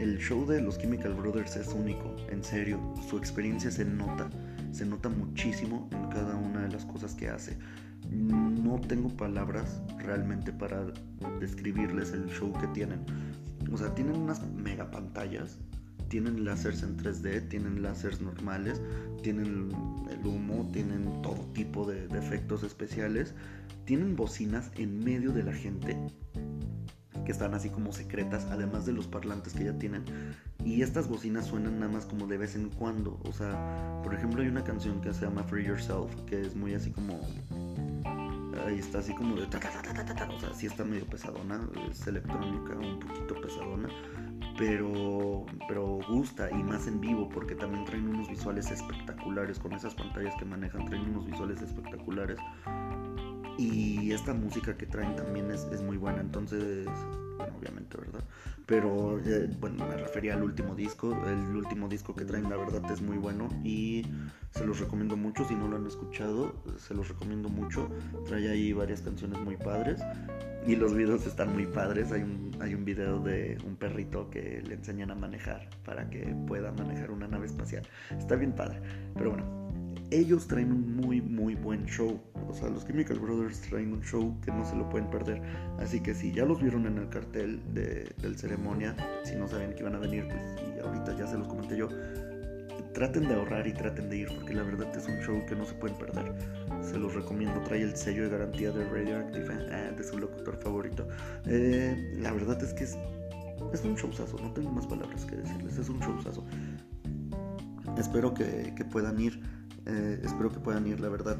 El 0.00 0.18
show 0.18 0.44
de 0.44 0.60
los 0.60 0.76
Chemical 0.76 1.14
Brothers 1.14 1.54
es 1.54 1.68
único, 1.68 2.16
en 2.28 2.42
serio. 2.42 2.80
Su 3.08 3.16
experiencia 3.16 3.70
se 3.70 3.84
nota, 3.84 4.28
se 4.72 4.84
nota 4.84 5.08
muchísimo 5.08 5.88
en 5.92 6.08
cada 6.08 6.34
una 6.34 6.62
de 6.62 6.72
las 6.72 6.84
cosas 6.84 7.14
que 7.14 7.28
hace. 7.28 7.56
No 8.10 8.80
tengo 8.80 9.10
palabras 9.10 9.80
realmente 9.96 10.52
para 10.52 10.84
describirles 11.38 12.10
el 12.10 12.26
show 12.26 12.52
que 12.54 12.66
tienen. 12.74 13.04
O 13.72 13.78
sea, 13.78 13.94
tienen 13.94 14.16
unas 14.16 14.44
mega 14.50 14.90
pantallas 14.90 15.58
tienen 16.08 16.44
láseres 16.44 16.82
en 16.82 16.96
3D, 16.96 17.48
tienen 17.48 17.82
láseres 17.82 18.20
normales, 18.20 18.80
tienen 19.22 19.70
el 20.10 20.26
humo, 20.26 20.68
tienen 20.72 21.22
todo 21.22 21.44
tipo 21.52 21.84
de, 21.86 22.06
efectos 22.18 22.62
especiales, 22.62 23.34
tienen 23.84 24.16
bocinas 24.16 24.70
en 24.76 25.02
medio 25.04 25.32
de 25.32 25.42
la 25.42 25.52
gente 25.52 25.96
que 27.24 27.32
están 27.32 27.52
así 27.52 27.68
como 27.68 27.92
secretas, 27.92 28.46
además 28.50 28.86
de 28.86 28.92
los 28.92 29.06
parlantes 29.06 29.52
que 29.52 29.64
ya 29.64 29.78
tienen. 29.78 30.04
Y 30.64 30.80
estas 30.80 31.08
bocinas 31.08 31.46
suenan 31.46 31.78
nada 31.78 31.92
más 31.92 32.06
como 32.06 32.26
de 32.26 32.38
vez 32.38 32.54
en 32.54 32.70
cuando. 32.70 33.20
O 33.24 33.32
sea, 33.32 34.00
por 34.02 34.14
ejemplo, 34.14 34.40
hay 34.40 34.48
una 34.48 34.64
canción 34.64 35.02
que 35.02 35.12
se 35.12 35.26
llama 35.26 35.42
Free 35.42 35.66
Yourself, 35.66 36.14
que 36.26 36.40
es 36.40 36.56
muy 36.56 36.72
así 36.72 36.90
como. 36.90 37.20
Ahí 38.66 38.78
está 38.78 39.00
así 39.00 39.14
como 39.14 39.36
de. 39.36 39.44
o 39.44 40.40
sea, 40.40 40.54
sí 40.54 40.66
está 40.66 40.84
medio 40.84 41.04
pesadona. 41.04 41.68
Es 41.90 42.06
electrónica, 42.06 42.74
un 42.78 42.98
poquito 42.98 43.38
pesadona 43.42 43.88
pero, 44.58 45.46
pero 45.68 46.00
gusta 46.08 46.50
y 46.50 46.62
más 46.62 46.88
en 46.88 47.00
vivo 47.00 47.28
porque 47.28 47.54
también 47.54 47.84
traen 47.84 48.08
unos 48.08 48.28
visuales 48.28 48.70
espectaculares 48.70 49.58
con 49.58 49.72
esas 49.72 49.94
pantallas 49.94 50.34
que 50.36 50.44
manejan, 50.44 50.84
traen 50.86 51.08
unos 51.08 51.26
visuales 51.26 51.62
espectaculares 51.62 52.38
y 53.56 54.12
esta 54.12 54.34
música 54.34 54.76
que 54.76 54.86
traen 54.86 55.16
también 55.16 55.50
es, 55.50 55.82
muy 55.82 55.96
buena, 55.96 56.20
entonces, 56.20 56.86
bueno, 57.36 57.54
obviamente, 57.58 57.96
¿verdad? 57.98 58.24
Pero, 58.66 59.18
eh, 59.24 59.50
bueno, 59.60 59.84
me 59.86 59.96
refería 59.96 60.34
al 60.34 60.44
último 60.44 60.74
disco, 60.74 61.16
el 61.26 61.56
último 61.56 61.88
disco 61.88 62.14
que 62.14 62.24
traen, 62.24 62.48
la 62.48 62.56
verdad, 62.56 62.88
es 62.90 63.02
muy 63.02 63.16
bueno 63.16 63.48
y 63.64 64.06
se 64.50 64.64
los 64.64 64.78
recomiendo 64.78 65.16
mucho, 65.16 65.44
si 65.44 65.54
no 65.56 65.66
lo 65.66 65.76
han 65.76 65.86
escuchado, 65.86 66.54
se 66.76 66.94
los 66.94 67.08
recomiendo 67.08 67.48
mucho, 67.48 67.90
trae 68.26 68.48
ahí 68.48 68.72
varias 68.72 69.02
canciones 69.02 69.40
muy 69.40 69.56
padres 69.56 70.00
y 70.66 70.76
los 70.76 70.94
videos 70.94 71.26
están 71.26 71.52
muy 71.52 71.66
padres. 71.66 72.12
Hay 72.12 72.22
un, 72.22 72.56
hay 72.60 72.74
un 72.74 72.84
video 72.84 73.20
de 73.20 73.58
un 73.66 73.76
perrito 73.76 74.28
que 74.30 74.62
le 74.66 74.74
enseñan 74.74 75.10
a 75.10 75.14
manejar 75.14 75.68
para 75.84 76.08
que 76.10 76.34
pueda 76.46 76.72
manejar 76.72 77.10
una 77.10 77.28
nave 77.28 77.46
espacial. 77.46 77.82
Está 78.18 78.36
bien 78.36 78.52
padre. 78.52 78.80
Pero 79.14 79.30
bueno, 79.30 79.44
ellos 80.10 80.46
traen 80.46 80.72
un 80.72 80.96
muy, 80.96 81.20
muy 81.20 81.54
buen 81.54 81.86
show. 81.86 82.20
O 82.48 82.54
sea, 82.54 82.68
los 82.68 82.86
Chemical 82.86 83.18
Brothers 83.18 83.60
traen 83.62 83.92
un 83.92 84.02
show 84.02 84.34
que 84.42 84.50
no 84.50 84.64
se 84.64 84.76
lo 84.76 84.88
pueden 84.88 85.10
perder. 85.10 85.42
Así 85.78 86.00
que 86.00 86.14
si 86.14 86.32
ya 86.32 86.44
los 86.44 86.60
vieron 86.60 86.86
en 86.86 86.98
el 86.98 87.08
cartel 87.08 87.60
de, 87.74 88.12
del 88.20 88.36
ceremonia, 88.38 88.96
si 89.24 89.36
no 89.36 89.48
saben 89.48 89.74
que 89.74 89.80
iban 89.80 89.94
a 89.94 89.98
venir, 89.98 90.26
pues 90.28 90.40
y 90.76 90.80
ahorita 90.80 91.16
ya 91.16 91.26
se 91.26 91.38
los 91.38 91.48
comenté 91.48 91.76
yo 91.76 91.88
traten 92.92 93.28
de 93.28 93.34
ahorrar 93.34 93.66
y 93.66 93.72
traten 93.72 94.08
de 94.10 94.18
ir 94.18 94.28
porque 94.34 94.54
la 94.54 94.62
verdad 94.62 94.94
es 94.96 95.06
un 95.06 95.20
show 95.20 95.44
que 95.46 95.54
no 95.54 95.64
se 95.64 95.74
pueden 95.74 95.96
perder. 95.96 96.32
Se 96.82 96.98
los 96.98 97.14
recomiendo, 97.14 97.60
trae 97.62 97.82
el 97.82 97.96
sello 97.96 98.24
de 98.24 98.30
garantía 98.30 98.70
de 98.70 98.84
Radioactive, 98.88 99.54
eh, 99.70 99.92
de 99.96 100.04
su 100.04 100.18
locutor 100.18 100.56
favorito. 100.62 101.08
Eh, 101.46 102.14
la 102.18 102.32
verdad 102.32 102.62
es 102.62 102.72
que 102.72 102.84
es, 102.84 102.96
es 103.72 103.84
un 103.84 103.94
showzazo, 103.94 104.38
no 104.38 104.52
tengo 104.52 104.70
más 104.70 104.86
palabras 104.86 105.24
que 105.24 105.36
decirles, 105.36 105.78
es 105.78 105.88
un 105.88 106.00
showzazo. 106.00 106.44
Espero 107.96 108.32
que, 108.32 108.72
puedan 108.90 109.18
ir, 109.18 109.40
eh, 109.86 110.20
espero 110.22 110.50
que 110.50 110.60
puedan 110.60 110.86
ir, 110.86 111.00
la 111.00 111.08
verdad. 111.08 111.38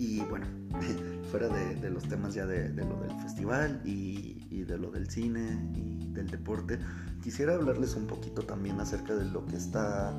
Y 0.00 0.20
bueno, 0.22 0.46
fuera 1.30 1.48
de, 1.48 1.90
los 1.90 2.08
temas 2.08 2.32
ya 2.32 2.46
de, 2.46 2.70
lo 2.70 2.96
del 3.00 3.12
festival 3.20 3.82
y, 3.84 4.64
de 4.64 4.78
lo 4.78 4.90
del 4.90 5.10
cine 5.10 5.58
y 5.74 6.06
del 6.12 6.30
deporte, 6.30 6.78
quisiera 7.22 7.54
hablarles 7.54 7.94
un 7.94 8.06
poquito 8.06 8.42
también 8.42 8.80
acerca 8.80 9.14
de 9.14 9.26
lo 9.26 9.44
que 9.44 9.56
está 9.56 10.12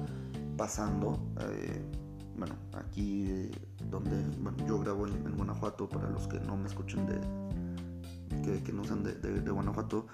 pasando. 0.55 1.19
Eh, 1.39 1.81
bueno, 2.37 2.55
aquí 2.73 3.49
donde 3.89 4.17
yo 4.67 4.79
grabo 4.79 5.07
en, 5.07 5.35
Guanajuato, 5.35 5.89
para 5.89 6.09
los 6.09 6.27
que 6.27 6.39
no 6.41 6.57
me 6.57 6.67
escuchen 6.67 7.07
de, 7.07 8.61
que, 8.61 8.71
no 8.71 8.83
sean 8.83 9.03
de, 9.03 9.51
Guanajuato, 9.51 10.05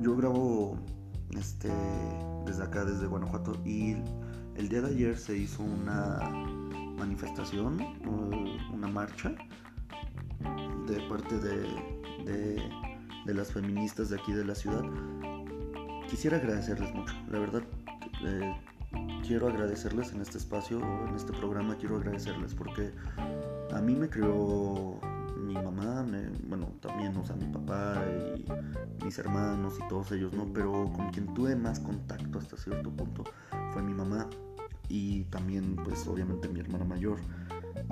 yo 0.00 0.16
grabo 0.16 0.78
este, 1.38 1.70
desde 2.46 2.62
acá, 2.62 2.86
desde 2.86 3.06
Guanajuato, 3.06 3.52
y 3.66 3.96
el 4.56 4.68
día 4.68 4.80
de 4.80 4.88
ayer 4.88 5.18
se 5.18 5.36
hizo 5.36 5.62
una 5.62 6.59
manifestación, 7.00 7.80
una 8.72 8.88
marcha 8.88 9.34
de 10.86 11.00
parte 11.08 11.38
de, 11.38 12.62
de 13.26 13.34
las 13.34 13.52
feministas 13.52 14.10
de 14.10 14.16
aquí 14.16 14.32
de 14.32 14.44
la 14.44 14.54
ciudad 14.54 14.84
quisiera 16.10 16.38
agradecerles 16.38 16.92
mucho, 16.92 17.14
la 17.30 17.38
verdad. 17.38 17.62
Eh, 18.24 18.54
quiero 19.24 19.46
agradecerles 19.46 20.12
en 20.12 20.20
este 20.20 20.38
espacio, 20.38 20.80
en 21.08 21.14
este 21.14 21.32
programa, 21.32 21.76
quiero 21.76 21.96
agradecerles 21.96 22.52
porque 22.52 22.90
a 23.72 23.80
mí 23.80 23.94
me 23.94 24.10
crió 24.10 24.98
mi 25.36 25.54
mamá, 25.54 26.04
bueno, 26.48 26.66
también, 26.80 27.16
o 27.16 27.24
sea, 27.24 27.36
mi 27.36 27.46
papá 27.46 28.04
y 28.36 29.04
mis 29.04 29.18
hermanos 29.18 29.78
y 29.78 29.88
todos 29.88 30.10
ellos, 30.12 30.32
¿no? 30.32 30.52
Pero 30.52 30.90
con 30.92 31.10
quien 31.10 31.32
tuve 31.32 31.54
más 31.54 31.78
contacto 31.78 32.38
hasta 32.38 32.56
cierto 32.56 32.90
punto 32.90 33.24
fue 33.72 33.82
mi 33.82 33.94
mamá 33.94 34.28
y 34.90 35.24
también, 35.30 35.76
pues, 35.76 36.06
obviamente 36.06 36.48
mi 36.48 36.60
hermana 36.60 36.84
mayor. 36.84 37.18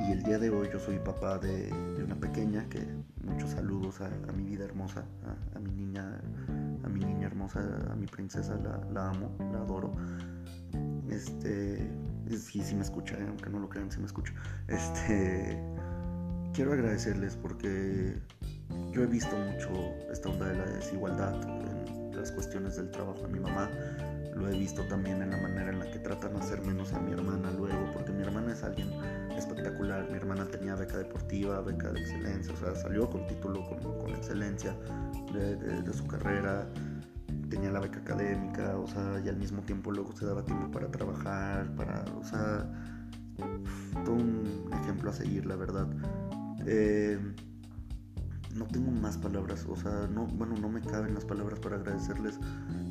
Y 0.07 0.13
el 0.13 0.23
día 0.23 0.39
de 0.39 0.51
hoy 0.51 0.69
yo 0.73 0.79
soy 0.79 0.99
papá 0.99 1.39
de, 1.39 1.73
una 2.05 2.17
pequeña 2.17 2.69
que 2.69 2.87
muchos 3.25 3.51
saludos 3.51 4.01
a, 4.01 4.11
mi 4.33 4.45
vida 4.45 4.65
hermosa, 4.65 5.05
a 5.55 5.59
mi 5.59 5.71
niña 5.71 6.21
a 6.85 6.89
mi 6.89 7.01
niña 7.01 7.27
hermosa, 7.27 7.61
a 7.91 7.95
mi 7.95 8.07
princesa, 8.07 8.57
la, 8.93 9.09
amo, 9.09 9.31
la 9.53 9.59
adoro. 9.59 9.93
Este, 11.09 11.91
sí, 12.31 12.63
sí 12.63 12.75
me 12.75 12.83
escucha, 12.83 13.17
eh, 13.17 13.27
aunque 13.29 13.51
no 13.51 13.59
lo 13.59 13.69
crean, 13.69 13.91
sí 13.91 13.99
me 13.99 14.07
escucha. 14.07 14.33
Este, 14.67 15.59
quiero 16.53 16.73
agradecerles 16.73 17.37
porque 17.37 18.21
yo 18.93 19.03
he 19.03 19.07
visto 19.07 19.37
mucho 19.37 19.71
esta 20.11 20.29
onda 20.29 20.49
de 20.49 20.59
la 20.59 20.65
desigualdad 20.67 21.35
en 21.43 22.17
las 22.17 22.33
cuestiones 22.33 22.77
del 22.77 22.91
trabajo 22.91 23.21
de 23.23 23.29
mi 23.29 23.41
mamá. 23.41 23.71
Lo 24.39 24.49
he 24.49 24.57
visto 24.57 24.83
también 24.85 25.21
en 25.21 25.31
la 25.31 25.37
manera 25.37 25.71
en 25.71 25.81
la 25.81 25.91
que 25.91 25.99
tratan 25.99 26.35
de 26.35 26.41
hacer 26.41 26.63
menos 26.63 26.93
a 26.93 27.01
mi 27.01 27.13
hermana 27.13 27.51
luego, 27.51 27.91
porque 27.93 28.13
mi 28.13 28.23
hermana 28.23 28.53
es 28.53 28.63
alguien 28.63 28.89
espectacular. 29.37 30.09
Mi 30.11 30.17
hermana 30.17 30.47
tenía 30.47 30.77
beca 30.77 30.97
deportiva, 30.97 31.61
beca 31.61 31.91
de 31.91 32.01
excelencia, 32.01 32.53
o 32.55 32.57
sea, 32.57 32.75
salió 32.77 33.11
con 33.11 33.27
título 33.27 33.65
con, 33.67 34.15
excelencia 34.15 34.77
de, 35.33 35.93
su 35.93 36.07
carrera, 36.07 36.69
tenía 37.51 37.71
la 37.71 37.81
beca 37.81 37.99
académica, 37.99 38.79
o 38.79 38.87
sea, 38.87 39.21
y 39.25 39.29
al 39.29 39.37
mismo 39.37 39.63
tiempo 39.63 39.91
luego 39.91 40.13
se 40.13 40.25
daba 40.25 40.45
tiempo 40.45 40.71
para 40.71 40.89
trabajar, 40.89 41.75
para, 41.75 42.05
o 42.21 42.23
sea, 42.23 42.65
todo 44.05 44.15
un 44.15 44.71
ejemplo 44.83 45.11
a 45.11 45.13
seguir, 45.13 45.47
la 45.47 45.57
verdad. 45.57 45.89
Eh, 46.65 47.19
no 48.55 48.67
tengo 48.67 48.91
más 48.91 49.17
palabras, 49.17 49.67
o 49.69 49.77
sea, 49.77 50.09
no, 50.13 50.27
bueno, 50.27 50.57
no 50.57 50.69
me 50.69 50.81
caben 50.81 51.15
las 51.15 51.25
palabras 51.25 51.59
para 51.61 51.77
agradecerles 51.77 52.39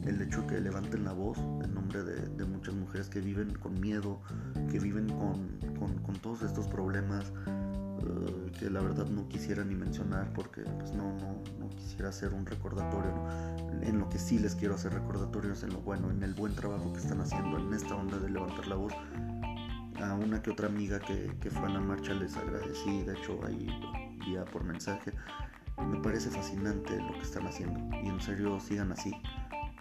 el 0.05 0.21
hecho 0.21 0.45
que 0.47 0.59
levanten 0.59 1.03
la 1.03 1.13
voz 1.13 1.37
en 1.37 1.73
nombre 1.73 2.03
de, 2.03 2.45
muchas 2.45 2.75
mujeres 2.75 3.09
que 3.09 3.19
viven 3.19 3.53
con 3.55 3.79
miedo, 3.79 4.19
que 4.71 4.79
viven 4.79 5.07
con, 5.09 5.47
con, 6.01 6.15
todos 6.21 6.41
estos 6.41 6.67
problemas 6.67 7.31
eh, 7.47 8.51
que 8.57 8.69
la 8.69 8.81
verdad 8.81 9.05
no 9.07 9.27
quisiera 9.27 9.63
ni 9.63 9.75
mencionar 9.75 10.31
porque 10.33 10.61
pues 10.61 10.91
no, 10.93 11.13
no, 11.17 11.43
no 11.59 11.69
quisiera 11.75 12.09
hacer 12.09 12.33
un 12.33 12.45
recordatorio. 12.45 13.13
En 13.81 13.99
lo 13.99 14.09
que 14.09 14.17
sí 14.17 14.39
les 14.39 14.55
quiero 14.55 14.75
hacer 14.75 14.93
recordatorios 14.93 15.63
en 15.63 15.73
lo 15.73 15.81
bueno, 15.81 16.09
en 16.09 16.23
el 16.23 16.33
buen 16.33 16.55
trabajo 16.55 16.91
que 16.93 16.99
están 16.99 17.21
haciendo, 17.21 17.57
en 17.59 17.73
esta 17.73 17.95
onda 17.95 18.17
de 18.17 18.29
levantar 18.29 18.67
la 18.67 18.75
voz. 18.75 18.93
A 20.01 20.13
una 20.13 20.41
que 20.41 20.51
otra 20.51 20.67
amiga 20.67 20.99
que, 20.99 21.35
que 21.39 21.49
fue 21.49 21.67
a 21.67 21.69
la 21.69 21.79
marcha 21.79 22.13
les 22.13 22.35
agradecí, 22.35 23.03
de 23.03 23.13
hecho 23.13 23.39
ahí 23.45 23.67
vía 24.25 24.45
por 24.45 24.63
mensaje 24.63 25.11
me 25.85 25.99
parece 25.99 26.29
fascinante 26.29 26.97
lo 26.99 27.13
que 27.13 27.21
están 27.21 27.45
haciendo. 27.47 27.79
Y 28.03 28.07
en 28.07 28.19
serio 28.19 28.59
sigan 28.59 28.91
así, 28.91 29.11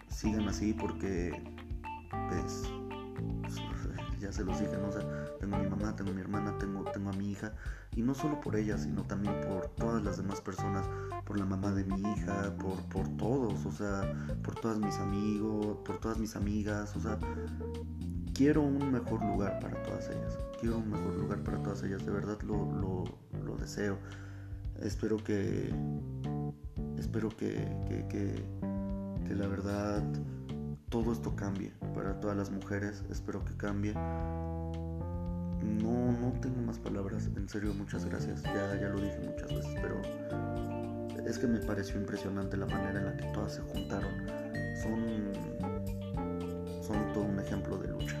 sigan 0.09 0.47
así 0.47 0.73
porque 0.73 1.31
pues, 2.29 2.63
ya 4.19 4.31
se 4.31 4.43
los 4.43 4.59
dije, 4.59 4.77
¿no? 4.77 4.89
tengo 5.39 5.55
a 5.55 5.59
mi 5.59 5.69
mamá, 5.69 5.95
tengo 5.95 6.11
a 6.11 6.13
mi 6.13 6.21
hermana, 6.21 6.57
tengo, 6.57 6.83
tengo 6.91 7.09
a 7.09 7.13
mi 7.13 7.31
hija. 7.31 7.53
Y 7.95 8.01
no 8.01 8.13
solo 8.13 8.39
por 8.39 8.55
ella, 8.55 8.77
sino 8.77 9.03
también 9.03 9.39
por 9.41 9.67
todas 9.69 10.03
las 10.03 10.17
demás 10.17 10.41
personas, 10.41 10.87
por 11.25 11.39
la 11.39 11.45
mamá 11.45 11.71
de 11.71 11.83
mi 11.83 11.99
hija, 12.01 12.55
por, 12.57 12.77
por 12.89 13.07
todos, 13.17 13.65
o 13.65 13.71
sea, 13.71 14.13
por 14.43 14.55
todos 14.55 14.77
mis 14.77 14.97
amigos, 14.99 15.77
por 15.83 15.99
todas 15.99 16.17
mis 16.19 16.35
amigas, 16.35 16.95
o 16.95 16.99
sea, 16.99 17.17
quiero 18.33 18.61
un 18.61 18.91
mejor 18.91 19.23
lugar 19.25 19.59
para 19.59 19.81
todas 19.83 20.09
ellas, 20.09 20.37
quiero 20.59 20.77
un 20.77 20.91
mejor 20.91 21.15
lugar 21.15 21.43
para 21.43 21.61
todas 21.63 21.81
ellas, 21.83 22.05
de 22.05 22.11
verdad 22.11 22.39
lo, 22.43 23.03
lo 23.43 23.57
deseo 23.57 23.97
espero 24.81 25.17
que 25.17 25.69
espero 26.97 27.29
que, 27.29 27.53
que, 28.09 28.43
la 29.35 29.47
verdad 29.47 30.01
todo 30.89 31.11
esto 31.11 31.35
cambie 31.35 31.73
para 31.93 32.19
todas 32.19 32.37
las 32.37 32.49
mujeres 32.49 33.03
espero 33.09 33.43
que 33.43 33.55
cambie. 33.57 33.93
No 33.93 34.71
no 36.11 36.31
tengo 36.41 36.61
más 36.61 36.79
palabras 36.79 37.29
en 37.35 37.49
serio 37.49 37.73
muchas 37.73 38.05
gracias. 38.05 38.41
Ya 38.43 38.79
ya 38.79 38.87
lo 38.89 39.01
dije 39.01 39.19
muchas 39.19 39.53
veces 39.53 39.75
pero 39.81 40.01
es 41.25 41.37
que 41.37 41.47
me 41.47 41.59
pareció 41.59 41.99
impresionante 41.99 42.55
la 42.55 42.67
manera 42.67 42.99
en 42.99 43.05
la 43.05 43.17
que 43.17 43.25
todas 43.33 43.55
se 43.55 43.61
juntaron. 43.61 44.13
Son 44.81 45.33
son 46.81 47.13
todo 47.13 47.25
un 47.25 47.39
ejemplo 47.39 47.77
de 47.77 47.89
lucha. 47.89 48.17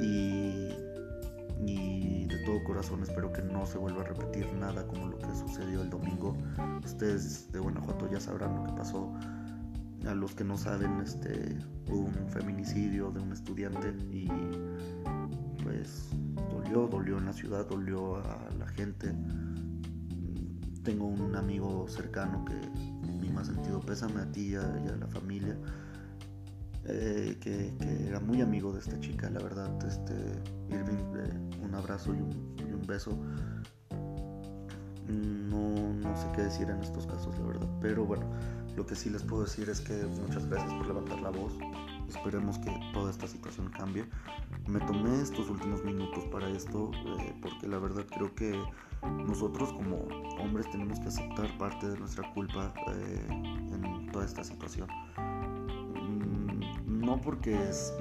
Y 0.00 0.67
todo 2.48 2.64
corazón 2.64 3.02
espero 3.02 3.30
que 3.30 3.42
no 3.42 3.66
se 3.66 3.76
vuelva 3.76 4.00
a 4.00 4.04
repetir 4.04 4.50
nada 4.54 4.86
como 4.86 5.06
lo 5.08 5.18
que 5.18 5.26
sucedió 5.36 5.82
el 5.82 5.90
domingo. 5.90 6.34
Ustedes 6.82 7.52
de 7.52 7.58
Guanajuato 7.58 8.10
ya 8.10 8.18
sabrán 8.20 8.54
lo 8.56 8.64
que 8.64 8.72
pasó. 8.72 9.12
A 10.06 10.14
los 10.14 10.34
que 10.34 10.44
no 10.44 10.56
saben, 10.56 10.98
este, 11.02 11.58
hubo 11.90 12.06
un 12.06 12.28
feminicidio 12.30 13.10
de 13.10 13.20
un 13.20 13.32
estudiante 13.32 13.94
y 14.10 14.28
pues 15.62 16.08
dolió, 16.50 16.86
dolió 16.86 17.18
en 17.18 17.26
la 17.26 17.34
ciudad, 17.34 17.66
dolió 17.68 18.16
a 18.16 18.48
la 18.58 18.66
gente. 18.68 19.14
Tengo 20.84 21.06
un 21.06 21.36
amigo 21.36 21.86
cercano 21.86 22.46
que 22.46 22.54
mi 23.20 23.28
más 23.28 23.48
sentido 23.48 23.80
pésame 23.80 24.22
a 24.22 24.32
ti 24.32 24.52
y 24.52 24.54
a 24.54 24.62
la 24.62 25.06
familia 25.08 25.54
eh, 26.90 27.36
que, 27.40 27.74
era 28.08 28.18
muy 28.18 28.40
amigo 28.40 28.72
de 28.72 28.80
esta 28.80 28.98
chica, 29.00 29.28
la 29.28 29.40
verdad, 29.40 29.70
este, 29.86 30.14
Irving, 30.70 31.04
eh, 31.16 31.47
un 31.68 31.74
abrazo 31.74 32.14
y 32.14 32.18
un, 32.18 32.86
beso. 32.86 33.18
No, 35.06 35.94
no, 35.94 36.16
sé 36.16 36.26
qué 36.34 36.42
decir 36.42 36.70
en 36.70 36.80
estos 36.80 37.06
casos, 37.06 37.38
la 37.38 37.46
verdad, 37.46 37.68
pero 37.80 38.04
bueno, 38.04 38.24
lo 38.76 38.86
que 38.86 38.94
sí 38.94 39.10
les 39.10 39.22
puedo 39.22 39.44
decir 39.44 39.68
es 39.68 39.80
que 39.80 39.94
muchas 40.22 40.46
gracias 40.46 40.72
por 40.72 40.86
levantar 40.86 41.20
la 41.20 41.30
voz. 41.30 41.52
Esperemos 42.08 42.58
que 42.58 42.70
toda 42.94 43.10
esta 43.10 43.26
situación 43.26 43.70
cambie. 43.70 44.06
Me 44.66 44.80
tomé 44.80 45.20
estos 45.20 45.50
últimos 45.50 45.84
minutos 45.84 46.24
para 46.32 46.48
esto 46.48 46.90
eh, 46.94 47.34
porque 47.42 47.68
la 47.68 47.78
verdad 47.78 48.04
creo 48.10 48.34
que 48.34 48.58
nosotros 49.26 49.72
como 49.74 49.96
hombres 50.40 50.70
tenemos 50.70 50.98
que 51.00 51.08
aceptar 51.08 51.56
parte 51.58 51.88
de 51.88 51.98
nuestra 51.98 52.32
culpa 52.32 52.72
en 52.86 54.10
toda 54.10 54.24
esta 54.24 54.42
situación 54.42 54.88
no 57.08 57.20
porque 57.22 57.58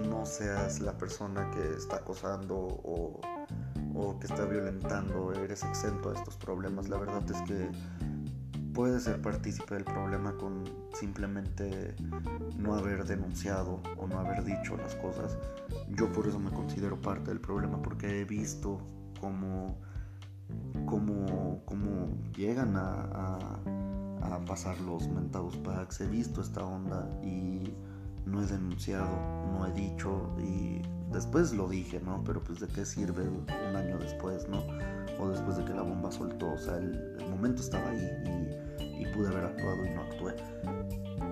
no 0.10 0.25
seas 0.25 0.82
la 0.82 0.97
persona 0.97 1.49
que 1.51 1.75
está 1.77 1.97
acosando 1.97 2.56
o, 2.58 3.21
que 4.19 4.27
está 4.27 4.45
violentando, 4.45 5.33
eres 5.33 5.63
exento 5.63 6.12
a 6.12 6.13
estos 6.13 6.38
problemas. 6.38 6.88
La 6.88 6.97
verdad 6.97 7.23
es 7.29 7.41
que 7.43 7.69
puedes 8.73 9.03
ser 9.03 9.21
partícipe 9.21 9.73
del 9.73 9.86
problema 9.86 10.36
con 10.38 10.63
simplemente 10.93 11.95
no 12.57 12.75
haber 12.75 13.05
denunciado 13.05 13.81
o 13.97 14.07
no 14.07 14.19
haber 14.19 14.43
dicho 14.43 14.77
las 14.77 14.95
cosas. 14.95 15.38
Yo 15.89 16.12
por 16.12 16.27
eso 16.27 16.39
me 16.39 16.51
considero 16.51 17.01
parte 17.01 17.31
del 17.31 17.39
problema 17.39 17.81
porque 17.81 18.21
he 18.21 18.25
visto 18.25 18.79
cómo, 19.19 19.77
cómo, 20.86 21.63
cómo 21.65 22.17
llegan 22.36 22.75
a, 22.77 23.60
a 24.21 24.39
pasar 24.45 24.79
los 24.81 25.07
mentados 25.07 25.57
packs. 25.57 26.01
He 26.01 26.07
visto 26.07 26.41
esta 26.41 26.63
onda 26.63 27.10
y 27.23 27.73
no 28.27 28.43
he 28.43 28.45
denunciado, 28.45 29.10
no 29.51 29.65
he 29.65 29.71
dicho 29.71 30.36
y 30.39 30.81
después 31.12 31.54
lo 31.54 31.67
dije, 31.67 32.00
¿no? 32.00 32.24
Pero 32.26 32.43
pues 32.43 32.60
de 32.60 32.67
qué 32.67 32.86
sirve 32.86 33.28
un 33.28 33.76
año 33.76 33.98
después, 33.98 34.48
¿no? 34.48 34.63
O 35.20 35.30
después 35.30 35.58
de 35.58 35.65
que 35.65 35.74
la 35.74 35.82
bomba 35.82 36.12
soltó, 36.12 36.52
o 36.52 36.58
sea, 36.58 36.78
el, 36.78 37.15
momento 37.30 37.62
estaba 37.62 37.89
ahí 37.91 38.10
y, 39.00 39.06
pude 39.13 39.28
haber 39.28 39.46
actuado 39.46 39.86
y 39.86 39.89
no 39.91 40.02
actué. 40.02 40.36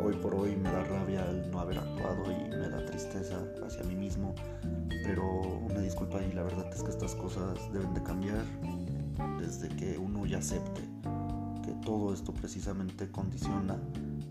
Hoy 0.04 0.14
por 0.18 0.36
hoy 0.36 0.56
me 0.56 0.72
da 0.72 0.84
rabia 0.84 1.26
el 1.30 1.50
no 1.50 1.60
haber 1.60 1.80
actuado 1.80 2.32
y 2.32 2.50
me 2.50 2.70
da 2.70 2.86
tristeza 2.86 3.38
hacia 3.66 3.84
mí 3.84 3.96
mismo, 3.96 4.36
pero 5.04 5.26
una 5.42 5.80
disculpa 5.80 6.22
y 6.22 6.32
la 6.34 6.44
verdad 6.44 6.68
es 6.72 6.84
que 6.84 6.90
estas 6.92 7.16
cosas 7.16 7.58
deben 7.74 7.94
de 7.94 8.04
cambiar 8.04 8.44
desde 9.40 9.70
que 9.70 9.98
uno 9.98 10.26
ya 10.26 10.40
acepte 10.40 10.82
que 11.64 11.72
todo 11.84 12.14
esto 12.14 12.34
precisamente 12.34 13.10
condiciona 13.10 13.78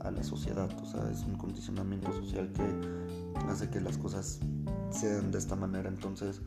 a 0.01 0.11
la 0.11 0.23
sociedad, 0.23 0.71
o 0.81 0.87
sea, 0.87 1.11
es 1.11 1.25
un 1.25 1.37
condicionamiento 1.37 2.13
social 2.13 2.53
que 2.53 3.04
hace 3.49 3.69
que 3.71 3.81
las 3.81 3.99
cosas 3.99 4.41
sean 4.91 5.31
de 5.31 5.39
esta 5.39 5.57
manera. 5.57 5.89
Entonces, 5.89 6.41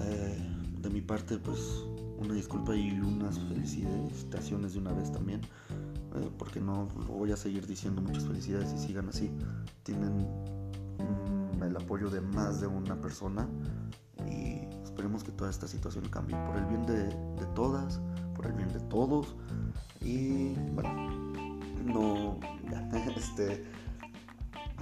eh, 0.00 0.48
de 0.80 0.90
mi 0.90 1.00
parte, 1.00 1.38
pues 1.38 1.58
una 2.18 2.34
disculpa 2.34 2.74
y 2.76 2.90
unas 3.00 3.38
felicitaciones 3.38 4.74
de 4.74 4.78
una 4.78 4.92
vez 4.92 5.10
también, 5.10 5.40
eh, 6.14 6.30
porque 6.38 6.60
no 6.60 6.86
voy 7.08 7.32
a 7.32 7.36
seguir 7.36 7.66
diciendo 7.66 8.00
muchas 8.00 8.24
felicidades 8.24 8.72
y 8.72 8.78
sigan 8.78 9.08
así. 9.08 9.30
Tienen 9.82 10.26
mm, 10.98 11.62
el 11.62 11.76
apoyo 11.76 12.10
de 12.10 12.20
más 12.20 12.60
de 12.60 12.66
una 12.66 13.00
persona 13.00 13.48
y 14.30 14.60
esperemos 14.84 15.24
que 15.24 15.32
toda 15.32 15.50
esta 15.50 15.66
situación 15.66 16.08
cambie 16.08 16.36
por 16.46 16.56
el 16.56 16.66
bien 16.66 16.86
de, 16.86 17.04
de 17.04 17.46
todas, 17.54 18.00
por 18.34 18.46
el 18.46 18.52
bien 18.52 18.72
de 18.72 18.80
todos 18.80 19.34
y 20.00 20.54
bueno 20.74 21.22
no, 21.84 22.38
este, 23.16 23.64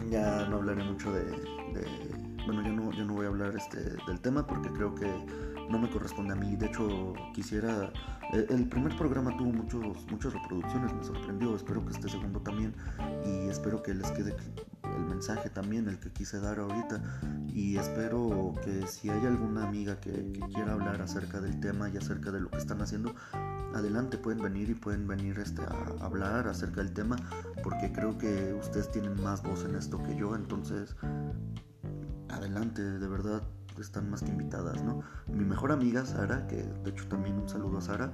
ya 0.08 0.46
no 0.48 0.56
hablaré 0.56 0.84
mucho 0.84 1.12
de, 1.12 1.24
bueno, 2.46 2.62
yo 2.62 2.72
no, 2.72 2.92
yo 2.92 3.04
no 3.04 3.14
voy 3.14 3.26
a 3.26 3.28
hablar 3.28 3.54
este, 3.56 3.78
del 4.06 4.20
tema 4.20 4.46
porque 4.46 4.70
creo 4.70 4.94
que 4.94 5.06
no 5.70 5.78
me 5.78 5.88
corresponde 5.88 6.32
a 6.34 6.36
mí. 6.36 6.56
De 6.56 6.66
hecho, 6.66 7.14
quisiera, 7.32 7.92
eh, 8.32 8.46
el 8.50 8.68
primer 8.68 8.96
programa 8.96 9.36
tuvo 9.36 9.52
muchos, 9.52 10.06
muchas 10.10 10.32
reproducciones, 10.32 10.92
me 10.92 11.04
sorprendió, 11.04 11.54
espero 11.54 11.84
que 11.84 11.92
este 11.92 12.08
segundo 12.08 12.40
también. 12.40 12.74
Y 13.24 13.48
espero 13.48 13.82
que 13.82 13.94
les 13.94 14.10
quede 14.12 14.34
el 14.82 15.04
mensaje 15.06 15.48
también, 15.50 15.88
el 15.88 15.98
que 15.98 16.10
quise 16.10 16.40
dar 16.40 16.58
ahorita. 16.58 17.02
Y 17.48 17.76
espero 17.76 18.54
que 18.64 18.86
si 18.86 19.10
hay 19.10 19.24
alguna 19.26 19.66
amiga 19.66 20.00
que, 20.00 20.10
que 20.32 20.40
quiera 20.52 20.72
hablar 20.72 21.00
acerca 21.02 21.40
del 21.40 21.60
tema 21.60 21.88
y 21.88 21.96
acerca 21.96 22.30
de 22.30 22.40
lo 22.40 22.50
que 22.50 22.58
están 22.58 22.80
haciendo, 22.82 23.14
adelante 23.74 24.18
pueden 24.18 24.42
venir 24.42 24.70
y 24.70 24.74
pueden 24.74 25.06
venir 25.06 25.38
este, 25.38 25.62
a 25.62 26.04
hablar 26.04 26.48
acerca 26.48 26.82
del 26.82 26.92
tema 26.92 27.16
porque 27.62 27.92
creo 27.92 28.18
que 28.18 28.54
ustedes 28.54 28.90
tienen 28.90 29.20
más 29.22 29.42
voz 29.42 29.64
en 29.64 29.74
esto 29.74 30.02
que 30.02 30.16
yo 30.16 30.34
entonces 30.34 30.96
adelante 32.28 32.82
de 32.82 33.08
verdad 33.08 33.42
están 33.78 34.10
más 34.10 34.22
que 34.22 34.30
invitadas 34.30 34.82
no 34.82 35.02
mi 35.28 35.44
mejor 35.44 35.72
amiga 35.72 36.04
Sara 36.04 36.46
que 36.46 36.56
de 36.56 36.90
hecho 36.90 37.06
también 37.08 37.36
un 37.36 37.48
saludo 37.48 37.78
a 37.78 37.80
Sara 37.80 38.12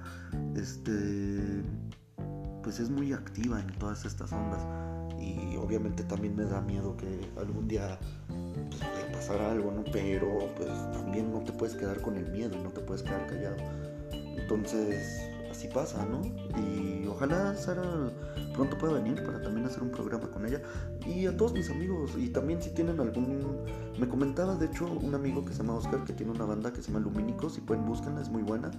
este 0.55 1.65
pues 2.63 2.81
es 2.81 2.91
muy 2.91 3.13
activa 3.13 3.61
en 3.61 3.67
todas 3.79 4.05
estas 4.05 4.33
ondas 4.33 4.61
y 5.19 5.57
obviamente 5.57 6.03
también 6.05 6.37
me 6.37 6.45
da 6.45 6.61
miedo 6.61 6.97
que 6.97 7.31
algún 7.39 7.67
día 7.67 7.99
pues, 8.29 8.83
pasara 9.13 9.51
algo 9.51 9.73
no 9.73 9.85
pero 9.93 10.53
pues 10.57 10.69
también 10.93 11.33
no 11.33 11.41
te 11.41 11.53
puedes 11.53 11.75
quedar 11.75 12.01
con 12.03 12.17
el 12.17 12.31
miedo 12.31 12.57
no 12.63 12.71
te 12.71 12.81
puedes 12.81 13.03
quedar 13.03 13.27
callado. 13.27 13.57
Entonces 14.13 15.36
así 15.57 15.69
pasa, 15.69 16.05
¿no? 16.05 16.23
Y 16.61 17.07
ojalá 17.07 17.55
Sara 17.57 18.13
pronto 18.55 18.77
pueda 18.79 18.95
venir 18.95 19.23
para 19.25 19.41
también 19.41 19.67
hacer 19.67 19.83
un 19.83 19.91
programa 19.91 20.31
con 20.31 20.45
ella. 20.47 20.61
Y 21.07 21.27
a 21.27 21.37
todos 21.37 21.53
mis 21.55 21.71
amigos, 21.71 22.13
y 22.19 22.29
también 22.29 22.61
si 22.61 22.71
tienen 22.71 23.01
algún... 23.01 23.65
Me 23.99 24.07
comentaba, 24.07 24.55
de 24.57 24.67
hecho, 24.67 24.85
un 24.87 25.15
amigo 25.15 25.45
que 25.45 25.53
se 25.53 25.59
llama 25.59 25.75
Oscar, 25.75 26.05
que 26.05 26.13
tiene 26.13 26.33
una 26.33 26.45
banda 26.45 26.73
que 26.73 26.83
se 26.83 26.89
llama 26.93 27.01
Lumínicos, 27.05 27.57
y 27.59 27.63
pueden 27.63 27.87
búsquenla, 27.87 28.21
es 28.21 28.29
muy 28.29 28.43
buena. 28.43 28.71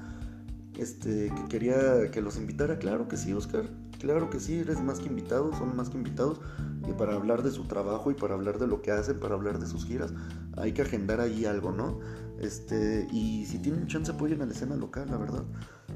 este, 0.77 1.31
que 1.35 1.45
quería 1.49 2.11
que 2.11 2.21
los 2.21 2.37
invitara. 2.37 2.77
Claro 2.79 3.07
que 3.07 3.17
sí, 3.17 3.33
Oscar. 3.33 3.65
Claro 3.99 4.29
que 4.29 4.39
sí, 4.39 4.59
eres 4.59 4.81
más 4.81 4.99
que 4.99 5.07
invitado, 5.07 5.51
son 5.53 5.75
más 5.75 5.89
que 5.89 5.97
invitados. 5.97 6.39
Y 6.87 6.93
para 6.93 7.15
hablar 7.15 7.43
de 7.43 7.51
su 7.51 7.65
trabajo 7.65 8.11
y 8.11 8.13
para 8.13 8.35
hablar 8.35 8.59
de 8.59 8.67
lo 8.67 8.81
que 8.81 8.91
hacen, 8.91 9.19
para 9.19 9.35
hablar 9.35 9.59
de 9.59 9.65
sus 9.65 9.85
giras, 9.85 10.13
hay 10.55 10.73
que 10.73 10.83
agendar 10.83 11.19
ahí 11.19 11.45
algo, 11.45 11.71
¿no? 11.71 11.99
Este, 12.39 13.07
y 13.11 13.45
si 13.47 13.59
tienen 13.59 13.87
chance 13.87 14.11
apoyen 14.11 14.41
a 14.41 14.45
la 14.45 14.51
escena 14.53 14.75
local, 14.75 15.07
la 15.09 15.17
verdad. 15.17 15.43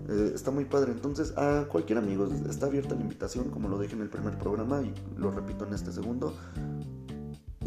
Eh, 0.09 0.31
está 0.33 0.51
muy 0.51 0.65
padre. 0.65 0.91
Entonces, 0.91 1.37
a 1.37 1.65
cualquier 1.69 1.99
amigo 1.99 2.27
está 2.49 2.67
abierta 2.67 2.95
la 2.95 3.01
invitación, 3.01 3.49
como 3.49 3.69
lo 3.69 3.79
dije 3.79 3.95
en 3.95 4.01
el 4.01 4.09
primer 4.09 4.37
programa 4.37 4.81
y 4.81 4.93
lo 5.17 5.31
repito 5.31 5.65
en 5.65 5.73
este 5.73 5.91
segundo. 5.91 6.35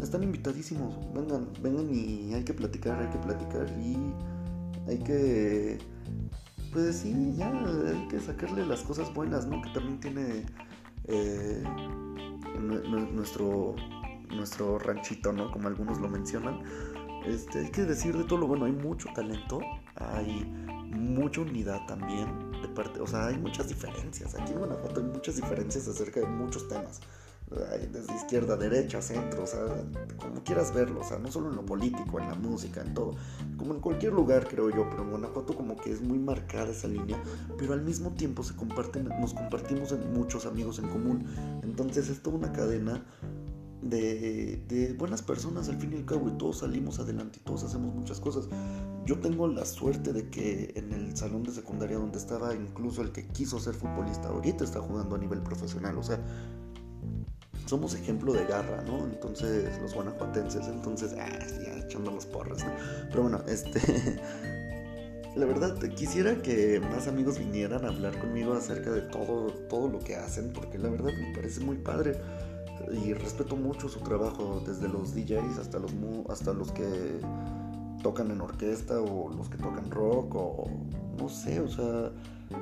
Están 0.01 0.23
invitadísimos. 0.23 0.95
Vengan, 1.13 1.47
vengan 1.61 1.93
y 1.93 2.33
hay 2.33 2.43
que 2.43 2.53
platicar, 2.53 3.01
hay 3.01 3.09
que 3.09 3.17
platicar 3.19 3.67
y 3.79 3.97
hay 4.87 4.99
que 4.99 5.79
pues 6.75 6.97
sí, 6.97 7.33
ya 7.37 7.47
hay 7.47 8.07
que 8.09 8.19
sacarle 8.19 8.65
las 8.65 8.81
cosas 8.81 9.11
buenas, 9.13 9.47
¿no? 9.47 9.61
Que 9.61 9.69
también 9.69 9.97
tiene 10.01 10.45
eh, 11.05 11.63
nuestro, 13.13 13.75
nuestro 14.35 14.77
ranchito, 14.79 15.31
¿no? 15.31 15.51
Como 15.51 15.69
algunos 15.69 16.01
lo 16.01 16.09
mencionan. 16.09 16.59
Este, 17.25 17.59
hay 17.59 17.71
que 17.71 17.83
decir 17.83 18.17
de 18.17 18.25
todo 18.25 18.39
lo 18.39 18.47
bueno, 18.47 18.65
hay 18.65 18.73
mucho 18.73 19.07
talento, 19.15 19.61
hay 19.95 20.45
mucha 20.95 21.41
unidad 21.41 21.85
también 21.87 22.51
de 22.61 22.67
parte, 22.69 22.99
o 22.99 23.07
sea, 23.07 23.27
hay 23.27 23.37
muchas 23.37 23.67
diferencias. 23.67 24.35
Aquí 24.35 24.53
en 24.53 24.59
Guanajuato 24.59 25.01
hay 25.01 25.07
muchas 25.07 25.35
diferencias 25.35 25.87
acerca 25.87 26.19
de 26.19 26.27
muchos 26.27 26.67
temas 26.67 27.01
desde 27.91 28.15
izquierda, 28.15 28.57
derecha, 28.57 29.01
centro, 29.01 29.43
o 29.43 29.47
sea, 29.47 29.59
como 30.19 30.43
quieras 30.43 30.73
verlo, 30.73 31.01
o 31.01 31.03
sea, 31.03 31.19
no 31.19 31.31
solo 31.31 31.49
en 31.49 31.55
lo 31.55 31.65
político, 31.65 32.19
en 32.19 32.27
la 32.27 32.35
música, 32.35 32.81
en 32.81 32.93
todo, 32.93 33.11
como 33.57 33.75
en 33.75 33.81
cualquier 33.81 34.13
lugar 34.13 34.47
creo 34.47 34.69
yo, 34.71 34.89
pero 34.89 35.03
en 35.03 35.11
Guanajuato 35.11 35.55
como 35.55 35.75
que 35.75 35.91
es 35.91 36.01
muy 36.01 36.17
marcada 36.17 36.71
esa 36.71 36.87
línea, 36.87 37.21
pero 37.57 37.73
al 37.73 37.83
mismo 37.83 38.11
tiempo 38.11 38.43
se 38.43 38.55
comparten, 38.55 39.07
nos 39.19 39.33
compartimos 39.33 39.91
en 39.91 40.11
muchos 40.13 40.47
amigos 40.47 40.79
en 40.79 40.89
común, 40.89 41.25
entonces 41.61 42.09
es 42.09 42.21
toda 42.23 42.37
una 42.37 42.51
cadena 42.51 43.05
de, 43.83 44.63
de, 44.67 44.93
buenas 44.93 45.21
personas 45.21 45.69
al 45.69 45.77
fin 45.77 45.93
y 45.93 45.97
al 45.97 46.05
cabo 46.05 46.27
y 46.29 46.37
todos 46.39 46.59
salimos 46.59 46.99
adelante 46.99 47.37
y 47.39 47.45
todos 47.45 47.63
hacemos 47.63 47.93
muchas 47.93 48.19
cosas. 48.19 48.47
Yo 49.05 49.19
tengo 49.19 49.47
la 49.47 49.65
suerte 49.65 50.13
de 50.13 50.29
que 50.29 50.73
en 50.75 50.91
el 50.91 51.15
salón 51.15 51.43
de 51.43 51.51
secundaria 51.51 51.97
donde 51.97 52.17
estaba 52.17 52.55
incluso 52.55 53.01
el 53.01 53.11
que 53.11 53.27
quiso 53.27 53.59
ser 53.59 53.75
futbolista 53.75 54.29
ahorita 54.29 54.63
está 54.63 54.79
jugando 54.81 55.15
a 55.15 55.19
nivel 55.19 55.41
profesional, 55.41 55.97
o 55.97 56.03
sea, 56.03 56.19
somos 57.67 57.93
ejemplo 57.95 58.33
de 58.33 58.45
garra, 58.45 58.83
¿no? 58.83 59.05
Entonces, 59.05 59.79
los 59.81 59.93
guanajuatenses, 59.93 60.67
entonces, 60.67 61.15
ah, 61.19 61.39
ya 61.63 61.77
echando 61.85 62.11
los 62.11 62.25
porras, 62.25 62.63
¿no? 62.63 62.71
Pero 63.09 63.23
bueno, 63.23 63.41
este. 63.47 63.81
La 65.35 65.45
verdad, 65.45 65.77
quisiera 65.97 66.41
que 66.41 66.79
más 66.79 67.09
amigos 67.09 67.37
vinieran 67.37 67.83
a 67.83 67.89
hablar 67.89 68.17
conmigo 68.19 68.53
acerca 68.53 68.89
de 68.89 69.01
todo, 69.01 69.47
todo 69.67 69.89
lo 69.89 69.99
que 69.99 70.15
hacen, 70.15 70.53
porque 70.53 70.77
la 70.77 70.87
verdad 70.87 71.11
me 71.11 71.35
parece 71.35 71.59
muy 71.59 71.75
padre 71.75 72.15
y 73.03 73.11
respeto 73.11 73.57
mucho 73.57 73.89
su 73.89 73.99
trabajo, 73.99 74.63
desde 74.65 74.87
los 74.87 75.13
DJs 75.13 75.57
hasta 75.59 75.79
los, 75.79 75.91
hasta 76.29 76.53
los 76.53 76.71
que 76.71 77.19
tocan 78.01 78.31
en 78.31 78.41
orquesta 78.41 78.99
o 78.99 79.29
los 79.29 79.49
que 79.49 79.57
tocan 79.57 79.89
rock 79.91 80.35
o 80.35 80.69
no 81.17 81.29
sé, 81.29 81.59
o 81.59 81.67
sea, 81.67 82.11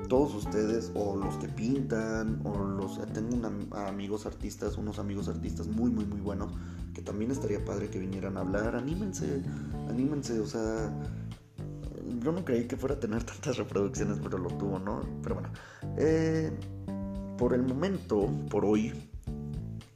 todos 0.07 0.33
ustedes 0.35 0.91
o 0.95 1.15
los 1.15 1.35
que 1.37 1.47
pintan 1.47 2.41
o 2.45 2.57
los 2.63 2.99
tengo 3.13 3.47
amigos 3.75 4.25
artistas, 4.25 4.77
unos 4.77 4.99
amigos 4.99 5.27
artistas 5.27 5.67
muy 5.67 5.91
muy 5.91 6.05
muy 6.05 6.21
buenos 6.21 6.51
que 6.93 7.01
también 7.01 7.31
estaría 7.31 7.63
padre 7.63 7.89
que 7.89 7.99
vinieran 7.99 8.37
a 8.37 8.41
hablar, 8.41 8.75
anímense, 8.75 9.41
anímense, 9.89 10.39
o 10.39 10.45
sea, 10.45 10.91
yo 12.23 12.31
no 12.31 12.45
creí 12.45 12.67
que 12.67 12.77
fuera 12.77 12.95
a 12.95 12.99
tener 12.99 13.23
tantas 13.25 13.57
reproducciones, 13.57 14.19
pero 14.21 14.37
lo 14.37 14.49
tuvo, 14.49 14.79
¿no? 14.79 15.01
Pero 15.21 15.35
bueno, 15.35 15.49
eh, 15.97 16.51
por 17.37 17.53
el 17.53 17.63
momento, 17.63 18.29
por 18.49 18.65
hoy, 18.65 18.93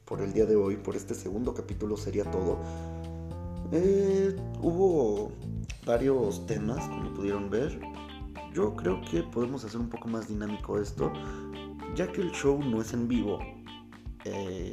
por 0.04 0.20
el 0.20 0.32
día 0.32 0.46
de 0.46 0.56
hoy, 0.56 0.76
por 0.76 0.96
este 0.96 1.14
segundo 1.14 1.54
capítulo 1.54 1.96
sería 1.96 2.24
todo. 2.24 2.58
Eh, 3.72 4.36
hubo 4.60 5.32
varios 5.86 6.46
temas, 6.46 6.86
como 6.88 7.14
pudieron 7.14 7.50
ver 7.50 7.78
yo 8.58 8.74
creo 8.74 9.00
que 9.02 9.22
podemos 9.22 9.64
hacer 9.64 9.80
un 9.80 9.88
poco 9.88 10.08
más 10.08 10.26
dinámico 10.26 10.80
esto, 10.80 11.12
ya 11.94 12.10
que 12.10 12.22
el 12.22 12.32
show 12.32 12.60
no 12.60 12.80
es 12.80 12.92
en 12.92 13.06
vivo. 13.06 13.38
Eh, 14.24 14.72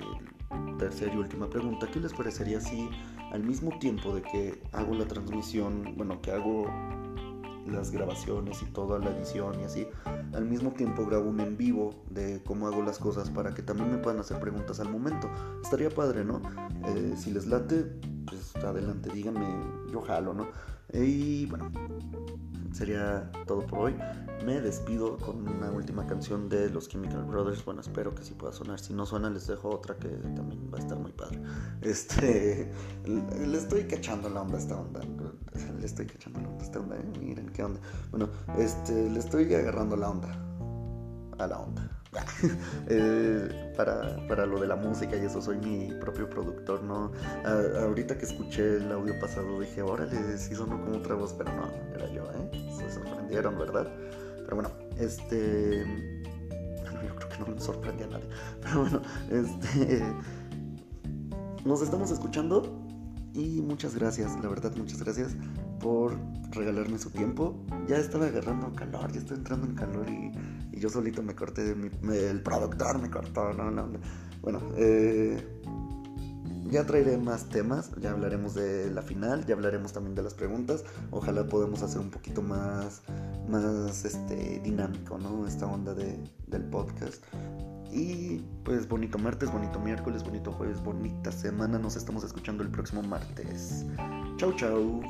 tercera 0.80 1.14
y 1.14 1.18
última 1.18 1.50
pregunta, 1.50 1.88
¿qué 1.92 2.00
les 2.00 2.14
parecería 2.14 2.60
si 2.60 2.90
al 3.32 3.44
mismo 3.44 3.78
tiempo 3.80 4.16
de 4.16 4.22
que 4.22 4.64
hago 4.72 4.96
la 4.96 5.06
transmisión, 5.06 5.94
bueno, 5.96 6.22
que 6.22 6.32
hago 6.32 6.66
las 7.68 7.92
grabaciones 7.92 8.62
y 8.62 8.66
toda 8.72 9.00
la 9.00 9.12
edición 9.12 9.60
y 9.60 9.64
así, 9.64 9.88
al 10.34 10.46
mismo 10.46 10.72
tiempo 10.72 11.06
grabo 11.06 11.30
un 11.30 11.40
en 11.40 11.58
vivo 11.58 11.92
de 12.10 12.42
cómo 12.44 12.68
hago 12.68 12.82
las 12.82 13.00
cosas 13.00 13.30
para 13.30 13.54
que 13.54 13.62
también 13.62 13.92
me 13.92 13.98
puedan 13.98 14.20
hacer 14.20 14.40
preguntas 14.40 14.80
al 14.80 14.90
momento. 14.90 15.30
Estaría 15.64 15.90
padre, 15.90 16.26
¿no? 16.26 16.42
Eh, 16.88 17.14
si 17.18 17.32
les 17.32 17.48
late, 17.48 18.00
pues 18.36 18.64
adelante, 18.64 19.10
díganme, 19.12 19.48
yo 19.92 20.02
jalo, 20.02 20.34
¿no? 20.34 20.48
Y 20.94 21.46
bueno, 21.48 21.72
sería 22.72 23.32
todo 23.48 23.66
por 23.66 23.80
hoy. 23.80 23.96
Me 24.46 24.62
despido 24.62 25.18
con 25.18 25.48
una 25.48 25.72
última 25.72 26.06
canción 26.06 26.50
de 26.50 26.70
los 26.70 26.88
Chemical 26.88 27.24
Brothers. 27.24 27.66
Bueno, 27.66 27.82
espero 27.82 28.14
que 28.14 28.24
sí 28.24 28.34
pueda 28.34 28.54
sonar. 28.54 28.80
Si 28.80 28.94
no 28.94 29.06
suena, 29.06 29.30
les 29.30 29.48
dejo 29.48 29.70
otra 29.70 29.96
que 29.96 30.10
también 30.10 30.70
va 30.72 30.78
a 30.78 30.82
estar 30.82 31.00
muy 31.00 31.12
padre. 31.12 31.42
Este, 31.82 32.72
le 33.06 33.58
estoy 33.58 33.86
cachando 33.86 34.30
la 34.30 34.42
onda 34.42 34.58
a 34.58 34.60
esta 34.60 34.80
onda. 34.80 35.02
Le 35.80 35.86
estoy 35.86 36.06
cachando 36.06 36.42
la 36.42 36.50
onda 36.50 36.62
a 36.62 36.66
esta 36.66 36.80
onda. 36.80 36.98
¿eh? 36.98 37.20
Miren 37.20 37.50
qué 37.50 37.64
onda. 37.64 37.80
Bueno, 38.12 38.30
este, 38.58 39.10
le 39.10 39.20
estoy 39.20 39.54
agarrando 39.54 39.96
la 39.96 40.10
onda. 40.10 40.30
A 41.40 41.48
la 41.48 41.60
onda. 41.60 41.90
Eh, 42.88 43.74
para, 43.76 44.16
para, 44.28 44.46
lo 44.46 44.60
de 44.60 44.68
la 44.68 44.76
música 44.76 45.16
y 45.18 45.26
eso 45.26 45.42
soy 45.42 45.58
mi 45.58 45.92
propio 46.00 46.30
productor, 46.30 46.84
¿no? 46.84 47.12
ahorita 47.82 48.18
que 48.18 48.26
escuché 48.26 48.78
el 48.78 48.92
audio 48.92 49.20
pasado 49.20 49.60
dije, 49.60 49.82
órale, 49.82 50.38
sí 50.38 50.54
sonó 50.56 50.80
como 50.82 50.98
otra 50.98 51.16
voz, 51.16 51.34
pero 51.34 51.52
no, 51.56 51.70
era 51.96 52.12
yo, 52.14 52.24
¿eh? 52.32 52.70
Se 52.78 52.92
sorprendieron, 52.92 53.58
¿verdad? 53.58 53.88
Pero 54.46 54.56
bueno, 54.56 54.70
este... 55.00 55.84
Bueno, 56.84 57.02
yo 57.04 57.16
creo 57.16 57.30
que 57.30 57.40
no 57.40 57.56
me 57.56 57.60
sorprendía 57.60 58.06
a 58.06 58.10
nadie. 58.10 58.30
Pero 58.62 58.82
bueno, 58.82 59.02
este... 59.32 60.04
Nos 61.66 61.82
estamos 61.82 62.12
escuchando 62.12 62.86
y 63.34 63.62
muchas 63.62 63.96
gracias, 63.96 64.32
la 64.44 64.50
verdad, 64.50 64.72
muchas 64.78 65.02
gracias 65.02 65.36
por 65.80 66.16
regalarme 66.52 67.00
su 67.00 67.10
tiempo. 67.10 67.56
Ya 67.88 67.98
estaba 67.98 68.28
agarrando 68.28 68.72
calor, 68.74 69.12
ya 69.12 69.20
estoy 69.20 69.38
entrando 69.38 69.66
en 69.66 69.76
calor 69.76 70.08
y, 70.08 70.32
yo 70.80 70.90
solito 70.90 71.24
me 71.24 71.36
corté 71.36 71.72
el 71.72 72.42
productor 72.42 73.02
me 73.02 73.10
cortó, 73.10 73.54
no, 73.54 73.72
no. 73.72 73.88
Bueno, 74.42 74.62
eh, 74.78 75.44
ya 76.70 76.86
traeré 76.86 77.18
más 77.18 77.48
temas, 77.50 77.92
ya 78.00 78.12
hablaremos 78.12 78.54
de 78.56 78.92
la 78.92 79.02
final, 79.02 79.46
ya 79.46 79.56
hablaremos 79.56 79.94
también 79.94 80.16
de 80.16 80.24
las 80.24 80.34
preguntas. 80.34 80.84
Ojalá 81.12 81.48
podamos 81.48 81.82
hacer 81.84 82.02
un 82.02 82.10
poquito 82.10 82.42
más, 82.42 83.02
más 83.50 84.06
este, 84.06 84.60
dinámico, 84.64 85.18
¿no? 85.18 85.48
Esta 85.48 85.68
onda 85.68 85.94
de, 85.94 86.18
del 86.48 86.64
podcast. 86.64 87.24
Y 87.92 88.44
pues 88.64 88.88
bonito 88.88 89.18
martes, 89.18 89.52
bonito 89.52 89.80
miércoles, 89.80 90.24
bonito 90.24 90.52
jueves, 90.52 90.84
bonita 90.84 91.32
semana. 91.32 91.80
Nos 91.80 91.96
estamos 91.96 92.24
escuchando 92.24 92.64
el 92.64 92.70
próximo 92.70 93.02
martes. 93.04 93.86
Chau, 94.38 94.54
chau. 94.56 95.02